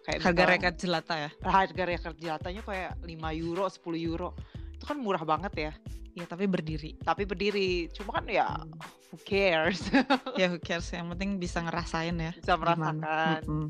[0.03, 1.29] Kayak harga misalnya- rekat jelata ya?
[1.47, 4.35] harga reker jatanya kayak 5 euro 10 euro.
[4.75, 5.71] Itu kan murah banget ya.
[6.11, 6.99] Ya tapi berdiri.
[6.99, 7.87] Tapi berdiri.
[7.95, 8.67] Cuma kan ya Hmm.
[9.09, 9.79] who cares?
[10.35, 10.91] Ya who cares.
[10.91, 12.99] Yang penting bisa ngerasain ya bisa merasakan.
[13.47, 13.67] Mm-mm.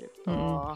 [0.00, 0.32] gitu.
[0.32, 0.72] Mm-mm.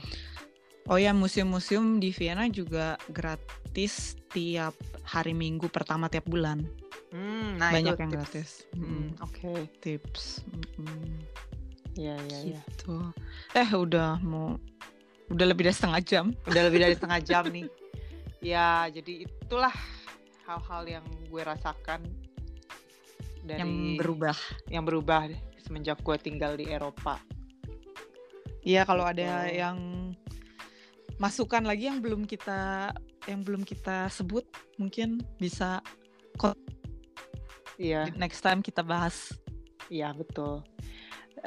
[0.86, 6.62] oh ya museum-museum di Vienna juga gratis tiap hari Minggu pertama tiap bulan
[7.08, 8.14] Hmm, nah banyak yang tips.
[8.14, 8.50] gratis.
[8.72, 9.06] Hmm, Mm-mm.
[9.20, 9.52] oke.
[9.78, 10.24] Tips.
[10.46, 11.22] Mm-mm.
[11.96, 13.00] ya ya ya gitu.
[13.52, 14.60] Eh udah mau
[15.28, 16.26] udah lebih dari setengah jam.
[16.44, 17.66] Udah lebih dari setengah jam nih.
[18.38, 19.72] Ya jadi itulah
[20.44, 22.04] hal-hal yang gue rasakan
[23.42, 24.36] dari yang berubah.
[24.68, 25.20] Yang berubah
[25.58, 27.16] semenjak gue tinggal di Eropa.
[28.60, 29.56] Iya kalau ada Gitu.
[29.56, 29.78] yang
[31.16, 32.92] masukan lagi yang belum kita
[33.24, 34.44] yang belum kita sebut
[34.76, 35.80] mungkin bisa
[37.76, 39.36] iya next time kita bahas
[39.90, 40.66] Iya betul.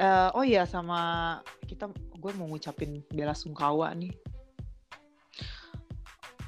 [0.00, 1.36] Eh, oh iya sama
[1.68, 4.12] kita gue mau ngucapin bela sungkawa nih.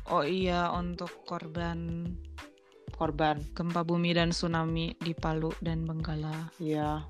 [0.08, 2.08] Oh iya untuk korban
[2.96, 3.40] korban.
[3.56, 6.52] gempa bumi dan tsunami di Palu dan Benggala.
[6.60, 7.04] Iya.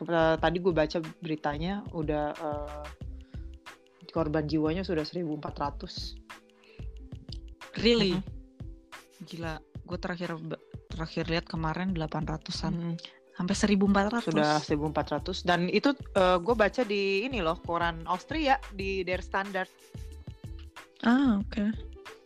[0.00, 2.86] Eh, Tadi gue baca beritanya udah eh,
[4.12, 6.16] korban jiwanya sudah 1.400.
[7.80, 8.16] Really?
[9.28, 10.34] Gila, gue terakhir
[11.00, 12.76] terakhir lihat kemarin 800-an.
[12.76, 12.94] Mhm.
[13.40, 14.20] Sampai 1400.
[14.20, 19.72] Sudah 1.400 dan itu eh, gue baca di ini loh koran Austria di Der Standard.
[21.08, 21.72] Ah, oke.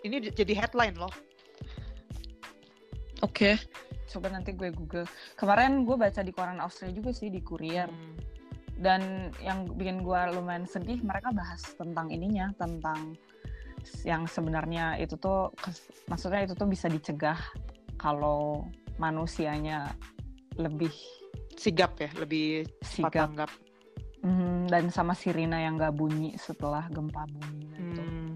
[0.03, 1.15] Ini j- jadi headline loh.
[3.23, 3.55] Oke.
[4.11, 5.07] Coba nanti gue Google.
[5.39, 7.87] Kemarin gue baca di koran Austria juga sih di Courier.
[7.87, 8.19] Hmm.
[8.75, 13.15] Dan yang bikin gue lumayan sedih mereka bahas tentang ininya, tentang
[14.03, 15.55] yang sebenarnya itu tuh
[16.11, 17.39] maksudnya itu tuh bisa dicegah
[17.99, 18.69] kalau
[18.99, 19.91] manusianya
[20.55, 20.93] lebih
[21.55, 23.51] Sigap ya, lebih sigap tanggap.
[24.27, 28.03] Mhm, dan sama sirina yang gak bunyi setelah gempa bumi itu.
[28.03, 28.35] Hmm.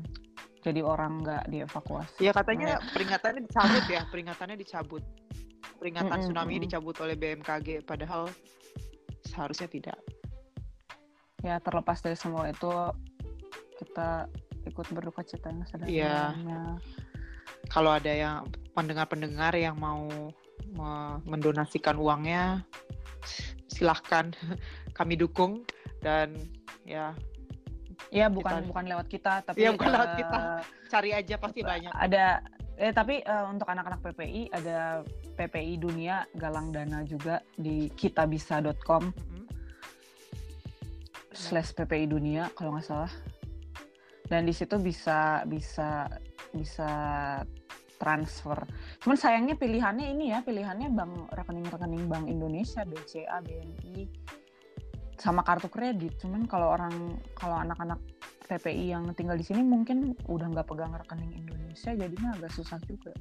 [0.63, 2.21] Jadi orang nggak dievakuasi.
[2.23, 5.03] Ya katanya peringatannya dicabut ya, peringatannya dicabut.
[5.79, 6.65] Peringatan Mm-mm, tsunami mm-mm.
[6.67, 8.29] dicabut oleh BMKG padahal
[9.27, 9.99] seharusnya tidak.
[11.43, 12.71] Ya terlepas dari semua itu
[13.79, 14.27] kita
[14.67, 15.67] ikut berduka cita yang Iya.
[15.71, 16.63] sedalam-dalamnya.
[17.69, 20.09] Kalau ada yang pendengar-pendengar yang mau
[20.73, 22.65] me- mendonasikan uangnya
[23.69, 24.33] silahkan
[24.99, 25.63] kami dukung
[26.01, 26.35] dan
[26.89, 27.13] ya
[28.09, 30.39] Iya bukan Kita- bukan lewat kita tapi Iya, bukan lewat eh, kita.
[30.89, 31.93] cari aja pasti banyak.
[31.93, 32.41] Ada
[32.79, 35.03] Eh tapi uh, untuk anak-anak PPI ada
[35.35, 39.45] PPI Dunia galang dana juga di kitabisa.com mm-hmm.
[41.35, 43.11] slash PPI Dunia kalau nggak salah.
[44.31, 46.07] Dan di situ bisa bisa
[46.55, 46.91] bisa
[47.99, 48.59] transfer.
[49.03, 54.07] Cuman sayangnya pilihannya ini ya, pilihannya bank rekening-rekening Bank Indonesia, BCA, BNI
[55.19, 56.17] sama kartu kredit.
[56.23, 57.99] Cuman kalau orang kalau anak-anak
[58.49, 63.13] PPI yang tinggal di sini mungkin udah nggak pegang rekening Indonesia jadinya agak susah juga.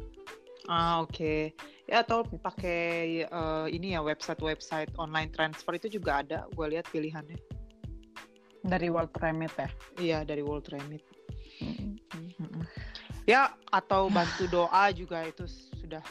[0.71, 1.11] Ah oke.
[1.11, 1.41] Okay.
[1.87, 6.47] Ya atau pakai uh, ini ya website-website online transfer itu juga ada.
[6.55, 7.39] Gue lihat pilihannya.
[8.67, 9.69] Dari World Remit ya?
[9.99, 11.03] Iya dari World Remit.
[11.63, 11.97] Mm
[12.35, 12.56] -hmm.
[13.27, 15.43] Ya atau bantu doa juga itu
[15.83, 16.01] sudah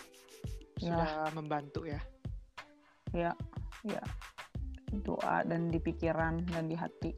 [0.76, 0.92] ya.
[0.92, 2.00] sudah membantu ya.
[3.16, 3.32] Ya,
[3.80, 4.04] ya
[5.00, 7.12] doa dan di pikiran dan di hati.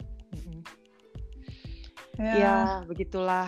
[2.18, 3.46] Ya, ya begitulah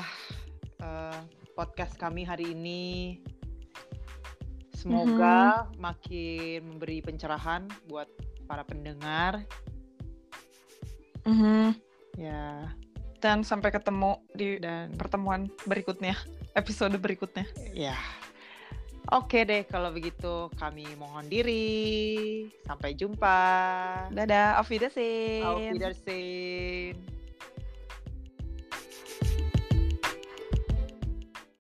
[0.79, 1.19] uh,
[1.59, 3.19] podcast kami hari ini.
[4.75, 5.77] Semoga mm-hmm.
[5.83, 8.07] makin memberi pencerahan buat
[8.47, 9.43] para pendengar.
[11.27, 11.67] Mm-hmm.
[12.17, 12.71] Ya.
[13.21, 16.17] Dan sampai ketemu di dan pertemuan berikutnya,
[16.57, 17.45] episode berikutnya.
[17.77, 17.97] Ya.
[19.13, 22.49] Oke deh, kalau begitu kami mohon diri.
[22.65, 23.39] Sampai jumpa.
[24.09, 25.45] Dadah, auf Wiedersehen.
[25.45, 27.20] Auf Wiedersehen.